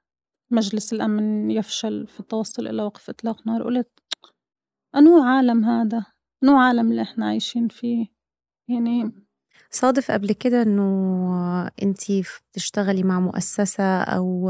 مجلس 0.50 0.92
الأمن 0.92 1.50
يفشل 1.50 2.06
في 2.06 2.20
التوصل 2.20 2.66
إلى 2.66 2.82
وقف 2.82 3.10
إطلاق 3.10 3.46
نار، 3.46 3.62
قُلت 3.62 3.90
أنو 4.96 5.22
عالم 5.22 5.64
هذا؟ 5.64 6.06
أنو 6.44 6.56
عالم 6.58 6.90
اللي 6.90 7.02
إحنا 7.02 7.26
عايشين 7.26 7.68
فيه؟ 7.68 8.06
يعني 8.68 9.12
صادف 9.70 10.10
قبل 10.10 10.32
كده 10.32 10.62
إنه 10.62 11.66
أنتِ 11.82 12.00
بتشتغلي 12.52 13.02
مع 13.02 13.20
مؤسسة 13.20 14.02
أو 14.02 14.46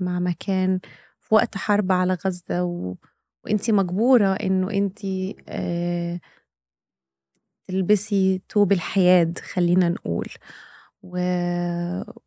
مع 0.00 0.18
مكان 0.20 0.80
في 1.20 1.34
وقت 1.34 1.56
حرب 1.56 1.92
على 1.92 2.18
غزة 2.26 2.64
و 2.64 2.94
وأنتِ 3.44 3.70
مجبورة 3.70 4.32
إنه 4.34 4.70
أنتِ 4.70 4.98
آه 5.48 6.20
تلبسي 7.68 8.42
توب 8.48 8.72
الحياد 8.72 9.38
خلّينا 9.38 9.88
نقول، 9.88 10.26
و 11.02 11.18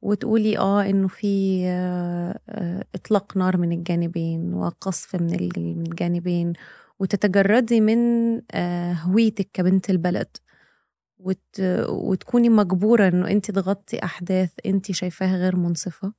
وتقولي 0.01 0.57
آه 0.57 0.83
إنه 0.89 1.07
في 1.07 1.61
آه، 1.67 2.83
إطلاق 2.95 3.37
نار 3.37 3.57
من 3.57 3.71
الجانبين 3.71 4.53
وقصف 4.53 5.15
من 5.15 5.33
الجانبين، 5.57 6.53
وتتجردي 6.99 7.81
من 7.81 7.97
آه، 8.51 8.93
هويتِك 8.93 9.49
كبنت 9.53 9.89
البلد، 9.89 10.37
وت 11.19 11.61
وتكوني 11.89 12.49
مجبورة 12.49 13.07
إنه 13.09 13.27
أنتِ 13.31 13.51
تغطّي 13.51 14.03
أحداث 14.05 14.51
أنتِ 14.65 14.91
شايفاها 14.91 15.37
غير 15.37 15.55
مُنصِفة؟ 15.57 16.13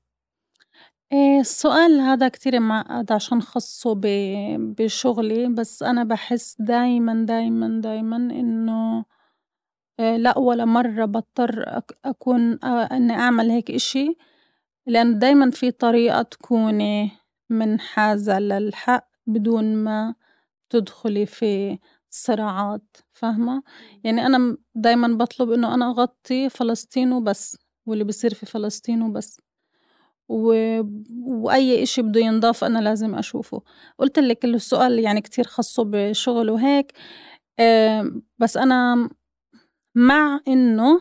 آه، 1.12 1.40
السؤال 1.40 2.00
هذا 2.00 2.28
كتير 2.28 2.60
معقد 2.60 3.12
عشان 3.12 3.42
خصّه 3.42 3.94
بشغلي، 4.58 5.46
بس 5.48 5.82
أنا 5.82 6.04
بحس 6.04 6.56
دايمًا، 6.58 7.24
دايمًا، 7.26 7.80
دايمًا 7.80 8.16
إنه 8.16 9.04
آه، 10.00 10.16
لأ 10.16 10.38
ولا 10.38 10.64
مرة 10.64 11.04
بضطر 11.04 11.80
أكون 12.04 12.64
آه، 12.64 12.84
إني 12.84 13.12
أعمل 13.14 13.50
هيك 13.50 13.70
إشي 13.70 14.16
لأن 14.86 15.18
دايما 15.18 15.50
في 15.50 15.70
طريقة 15.70 16.22
تكوني 16.22 17.10
منحازة 17.50 18.38
للحق 18.40 19.08
بدون 19.26 19.76
ما 19.76 20.14
تدخلي 20.70 21.26
في 21.26 21.78
صراعات 22.10 22.96
فاهمة؟ 23.14 23.62
يعني 24.04 24.26
أنا 24.26 24.58
دايما 24.74 25.08
بطلب 25.18 25.52
إنه 25.52 25.74
أنا 25.74 25.90
أغطي 25.90 26.50
فلسطين 26.50 27.12
وبس 27.12 27.58
واللي 27.86 28.04
بصير 28.04 28.34
في 28.34 28.46
فلسطين 28.46 29.02
وبس. 29.02 29.40
و... 30.28 30.54
وأي 31.26 31.82
إشي 31.82 32.02
بده 32.02 32.20
ينضاف 32.20 32.64
أنا 32.64 32.78
لازم 32.78 33.14
أشوفه. 33.14 33.62
قلت 33.98 34.18
لك 34.18 34.44
السؤال 34.44 34.98
يعني 34.98 35.20
كتير 35.20 35.44
خاصه 35.44 35.84
بشغل 35.84 36.50
وهيك. 36.50 36.92
أه 37.58 38.12
بس 38.38 38.56
أنا 38.56 39.08
مع 39.94 40.40
إنه 40.48 41.00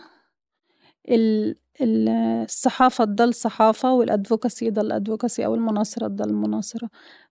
ال... 1.10 1.56
الصحافة 1.82 3.06
تضل 3.06 3.34
صحافة 3.34 3.94
والأدفوكسي 3.94 4.66
يضل 4.66 4.92
أدفوكسي 4.92 5.46
أو 5.46 5.56
المناصرة 5.56 6.08
تضل 6.08 6.34
مناصرة. 6.34 6.90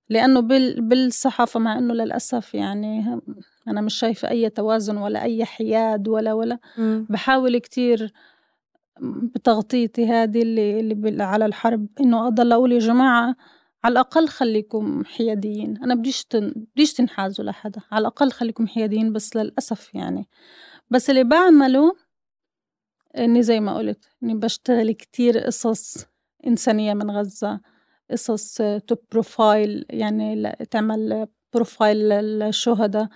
لأنه 0.08 0.40
بال... 0.40 0.80
بالصحافة 0.80 1.60
مع 1.60 1.78
إنه 1.78 1.94
للأسف 1.94 2.54
يعني 2.54 3.20
أنا 3.68 3.80
مش 3.80 3.94
شايفة 3.94 4.28
أي 4.30 4.50
توازن 4.50 4.96
ولا 4.96 5.22
أي 5.22 5.44
حياد 5.44 6.08
ولا 6.08 6.32
ولا. 6.32 6.58
م. 6.78 7.04
بحاول 7.08 7.58
كتير 7.58 8.12
بتغطيتي 9.02 10.06
هذه 10.06 10.42
اللي, 10.42 10.80
اللي 10.80 11.22
على 11.22 11.46
الحرب 11.46 11.86
إنه 12.00 12.26
أضل 12.26 12.52
أقول 12.52 12.72
يا 12.72 12.78
جماعة 12.78 13.36
على 13.84 13.92
الأقل 13.92 14.28
خليكم 14.28 15.04
حياديين. 15.04 15.76
أنا 15.82 15.94
بديش 15.94 16.24
تن... 16.24 16.54
بديش 16.74 16.92
تنحازوا 16.92 17.44
لحدا 17.44 17.80
على 17.92 18.00
الأقل 18.00 18.30
خليكم 18.30 18.66
حياديين 18.66 19.12
بس 19.12 19.36
للأسف 19.36 19.94
يعني. 19.94 20.28
بس 20.90 21.10
اللي 21.10 21.24
بعمله 21.24 21.96
إني 23.18 23.42
زي 23.42 23.60
ما 23.60 23.78
قلت 23.78 24.04
إني 24.22 24.34
بشتغل 24.34 24.92
كتير 24.92 25.38
قصص 25.38 26.06
إنسانية 26.46 26.94
من 26.94 27.10
غزة 27.10 27.60
قصص 28.10 28.54
to 28.86 28.96
profile 29.12 29.86
يعني 29.90 30.52
تعمل 30.70 31.26
profile 31.52 31.96
للشهداء. 32.08 33.08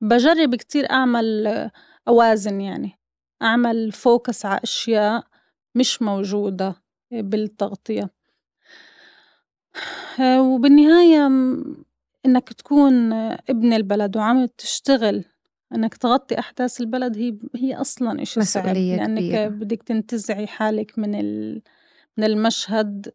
بجرب 0.00 0.54
كتير 0.54 0.90
أعمل 0.90 1.46
أوازن 2.08 2.60
يعني. 2.60 2.99
أعمل 3.42 3.92
فوكس 3.92 4.46
على 4.46 4.60
أشياء 4.62 5.24
مش 5.74 6.02
موجودة 6.02 6.74
بالتغطية. 7.10 8.10
وبالنهاية 10.20 11.26
إنك 12.26 12.52
تكون 12.52 13.12
ابن 13.12 13.72
البلد 13.72 14.16
وعم 14.16 14.46
تشتغل 14.46 15.24
إنك 15.74 15.94
تغطي 15.94 16.38
أحداث 16.38 16.80
البلد 16.80 17.18
هي 17.18 17.38
هي 17.56 17.74
أصلا 17.74 18.24
شيء 18.24 18.42
صعب 18.42 18.66
لأنك 18.66 19.18
كبيرة. 19.18 19.48
بدك 19.48 19.82
تنتزعي 19.82 20.46
حالك 20.46 20.98
من 20.98 21.12
من 22.16 22.24
المشهد 22.24 23.12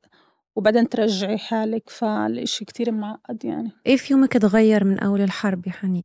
وبعدين 0.55 0.89
ترجعي 0.89 1.37
حالك 1.37 1.89
فالإشي 1.89 2.65
كتير 2.65 2.91
معقد 2.91 3.45
يعني. 3.45 3.71
إيه 3.85 3.97
في 3.97 4.13
يومك 4.13 4.33
تغير 4.33 4.83
من 4.83 4.99
أول 4.99 5.21
الحرب 5.21 5.67
يا 5.67 5.71
حنين؟ 5.71 6.03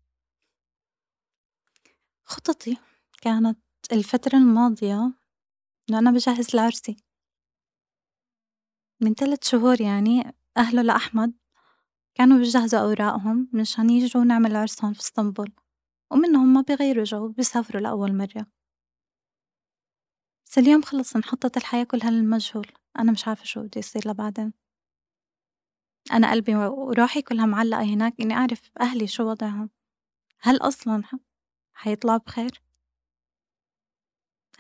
خططي 2.24 2.76
كانت 3.22 3.58
الفترة 3.92 4.38
الماضية 4.38 5.12
إنه 5.90 5.98
أنا 5.98 6.10
بجهز 6.10 6.56
لعرسي. 6.56 6.96
من 9.00 9.14
ثلاث 9.14 9.44
شهور 9.48 9.80
يعني 9.80 10.34
أهله 10.56 10.82
لأحمد 10.82 11.32
كانوا 12.14 12.38
بيجهزوا 12.38 12.80
أوراقهم 12.80 13.48
مشان 13.52 13.90
يجوا 13.90 14.24
نعمل 14.24 14.56
عرسهم 14.56 14.92
في 14.92 15.00
إسطنبول 15.00 15.52
ومنهم 16.12 16.52
ما 16.52 16.60
بيغيروا 16.60 17.04
جو 17.04 17.28
بيسافروا 17.28 17.82
لأول 17.82 18.16
مرة. 18.16 18.46
بس 20.46 20.58
اليوم 20.58 20.82
خلص 20.82 21.16
انحطت 21.16 21.56
الحياة 21.56 21.84
كلها 21.84 22.10
للمجهول 22.10 22.66
أنا 22.98 23.12
مش 23.12 23.28
عارفة 23.28 23.44
شو 23.44 23.62
بده 23.62 23.78
يصير 23.78 24.08
لبعدين. 24.08 24.52
أنا 26.12 26.30
قلبي 26.30 26.54
وروحي 26.56 27.22
كلها 27.22 27.46
معلقة 27.46 27.82
هناك 27.82 28.14
إني 28.20 28.34
أعرف 28.34 28.70
أهلي 28.80 29.06
شو 29.06 29.22
وضعهم. 29.30 29.70
هل 30.40 30.56
أصلا 30.56 31.02
حيطلعوا 31.72 32.18
بخير؟ 32.18 32.62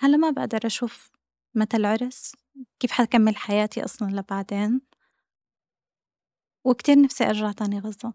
هلا 0.02 0.16
ما 0.16 0.30
بقدر 0.30 0.66
أشوف 0.66 1.10
متى 1.54 1.76
العرس 1.76 2.32
كيف 2.78 2.92
حكمل 2.92 3.36
حياتي 3.36 3.84
أصلا 3.84 4.10
لبعدين؟ 4.10 4.80
وكتير 6.64 7.02
نفسي 7.02 7.24
أرجع 7.24 7.52
تاني 7.52 7.78
غزة. 7.78 8.12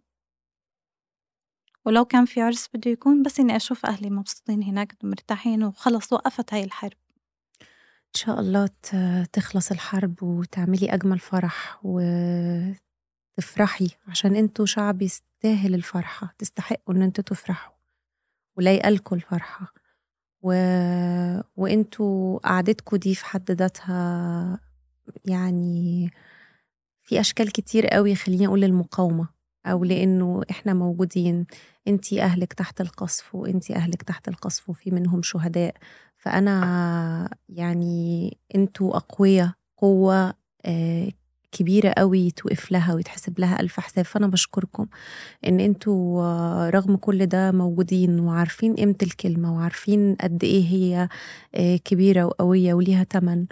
ولو 1.85 2.05
كان 2.05 2.25
في 2.25 2.41
عرس 2.41 2.69
بده 2.73 2.91
يكون 2.91 3.23
بس 3.23 3.39
إني 3.39 3.55
أشوف 3.55 3.85
أهلي 3.85 4.09
مبسوطين 4.09 4.63
هناك 4.63 4.97
مرتاحين 5.03 5.63
وخلص 5.63 6.13
وقفت 6.13 6.53
هاي 6.53 6.63
الحرب. 6.63 6.97
إن 7.61 8.13
شاء 8.15 8.39
الله 8.39 8.69
تخلص 9.33 9.71
الحرب 9.71 10.23
وتعملي 10.23 10.93
أجمل 10.93 11.19
فرح 11.19 11.79
وتفرحي 13.37 13.87
عشان 14.07 14.35
أنتوا 14.35 14.65
شعب 14.65 15.01
يستاهل 15.01 15.75
الفرحة 15.75 16.35
تستحقوا 16.37 16.95
إن 16.95 17.01
أنتوا 17.01 17.23
تفرحوا 17.23 17.73
ولايقالكوا 18.57 19.17
الفرحة. 19.17 19.73
و... 20.45 20.51
وانتوا 21.55 22.39
قعدتكوا 22.39 22.97
دي 22.97 23.15
في 23.15 23.25
حد 23.25 23.51
ذاتها 23.51 24.59
يعني 25.25 26.09
في 27.03 27.19
أشكال 27.19 27.51
كتير 27.51 27.87
قوي 27.87 28.15
خليني 28.15 28.47
أقول 28.47 28.63
المقاومة 28.63 29.27
أو 29.65 29.83
لأنه 29.83 30.41
إحنا 30.51 30.73
موجودين 30.73 31.45
أنتي 31.87 32.21
أهلك 32.21 32.53
تحت 32.53 32.81
القصف 32.81 33.35
وأنتي 33.35 33.75
أهلك 33.75 34.01
تحت 34.03 34.27
القصف 34.27 34.69
وفي 34.69 34.91
منهم 34.91 35.21
شهداء. 35.21 35.75
فأنا 36.17 37.29
يعني 37.49 38.37
أنتوا 38.55 38.97
أقوياء 38.97 39.51
قوة 39.77 40.33
آه، 40.65 41.11
كبيرة 41.55 41.93
قوي 41.97 42.31
توقف 42.31 42.71
لها 42.71 42.93
ويتحسب 42.93 43.39
لها 43.39 43.59
ألف 43.61 43.79
حساب. 43.79 44.05
فأنا 44.05 44.27
بشكركم 44.27 44.87
إن 45.47 45.59
أنتوا 45.59 46.21
آه، 46.23 46.69
رغم 46.69 46.95
كل 46.95 47.25
ده 47.25 47.51
موجودين 47.51 48.19
وعارفين 48.19 48.75
قيمة 48.75 48.95
الكلمة 49.03 49.55
وعارفين 49.55 50.15
قد 50.21 50.43
إيه 50.43 50.63
هي 50.65 51.09
آه، 51.55 51.77
كبيرة 51.77 52.25
وقوية 52.25 52.73
وليها 52.73 53.03
تمن 53.03 53.45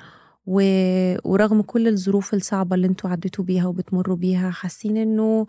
ورغم 0.46 1.62
كل 1.62 1.88
الظروف 1.88 2.34
الصعبة 2.34 2.76
اللي 2.76 2.88
أنتوا 2.88 3.10
عديتوا 3.10 3.46
بيها 3.46 3.68
وبتمروا 3.68 4.16
بيها 4.16 4.52
حاسين 4.52 4.98
إنه 4.98 5.48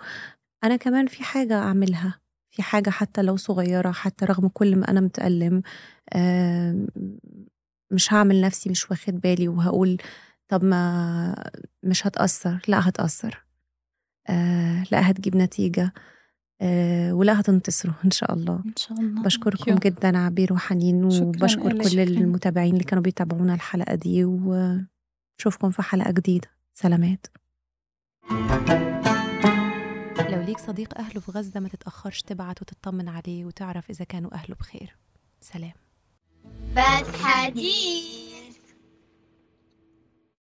أنا 0.65 0.77
كمان 0.77 1.07
في 1.07 1.25
حاجة 1.25 1.55
أعملها 1.59 2.21
في 2.51 2.63
حاجة 2.63 2.91
حتى 2.91 3.23
لو 3.23 3.37
صغيرة 3.37 3.91
حتى 3.93 4.25
رغم 4.25 4.49
كل 4.49 4.77
ما 4.77 4.91
أنا 4.91 5.01
متألم 5.01 5.63
مش 7.91 8.13
هعمل 8.13 8.41
نفسي 8.41 8.71
مش 8.71 8.91
واخد 8.91 9.21
بالي 9.21 9.49
وهقول 9.49 9.97
طب 10.49 10.65
ما 10.65 11.51
مش 11.83 12.07
هتأثر 12.07 12.63
لا 12.69 12.89
هتأثر. 12.89 13.45
آه 14.29 14.85
لا 14.93 15.11
هتجيب 15.11 15.37
نتيجة. 15.37 15.93
آه 16.61 17.13
ولا 17.15 17.41
هتنتصروا 17.41 17.95
إن 18.05 18.11
شاء 18.11 18.33
الله. 18.35 18.63
إن 18.67 18.77
شاء 18.77 19.01
الله. 19.01 19.23
بشكركم 19.23 19.75
جدا 19.75 20.19
عبير 20.19 20.53
وحنين 20.53 21.05
وبشكر 21.05 21.83
كل 21.83 22.01
المتابعين 22.01 22.73
اللي 22.73 22.85
كانوا 22.85 23.03
بيتابعونا 23.03 23.55
الحلقة 23.55 23.95
دي 23.95 24.25
ونشوفكم 24.25 25.71
في 25.71 25.83
حلقة 25.83 26.11
جديدة. 26.11 26.49
سلامات. 26.75 27.27
لو 30.31 30.41
ليك 30.43 30.59
صديق 30.59 30.99
أهله 30.99 31.21
في 31.21 31.33
غزة 31.33 31.61
ما 31.61 31.69
تتأخرش 31.69 32.23
تبعت 32.23 32.63
وتطمن 32.63 33.09
عليه 33.09 33.45
وتعرف 33.45 33.91
إذا 33.91 34.05
كانوا 34.05 34.35
أهله 34.35 34.57
بخير. 34.61 34.97
سلام. 35.41 35.73
فتحة 36.77 37.49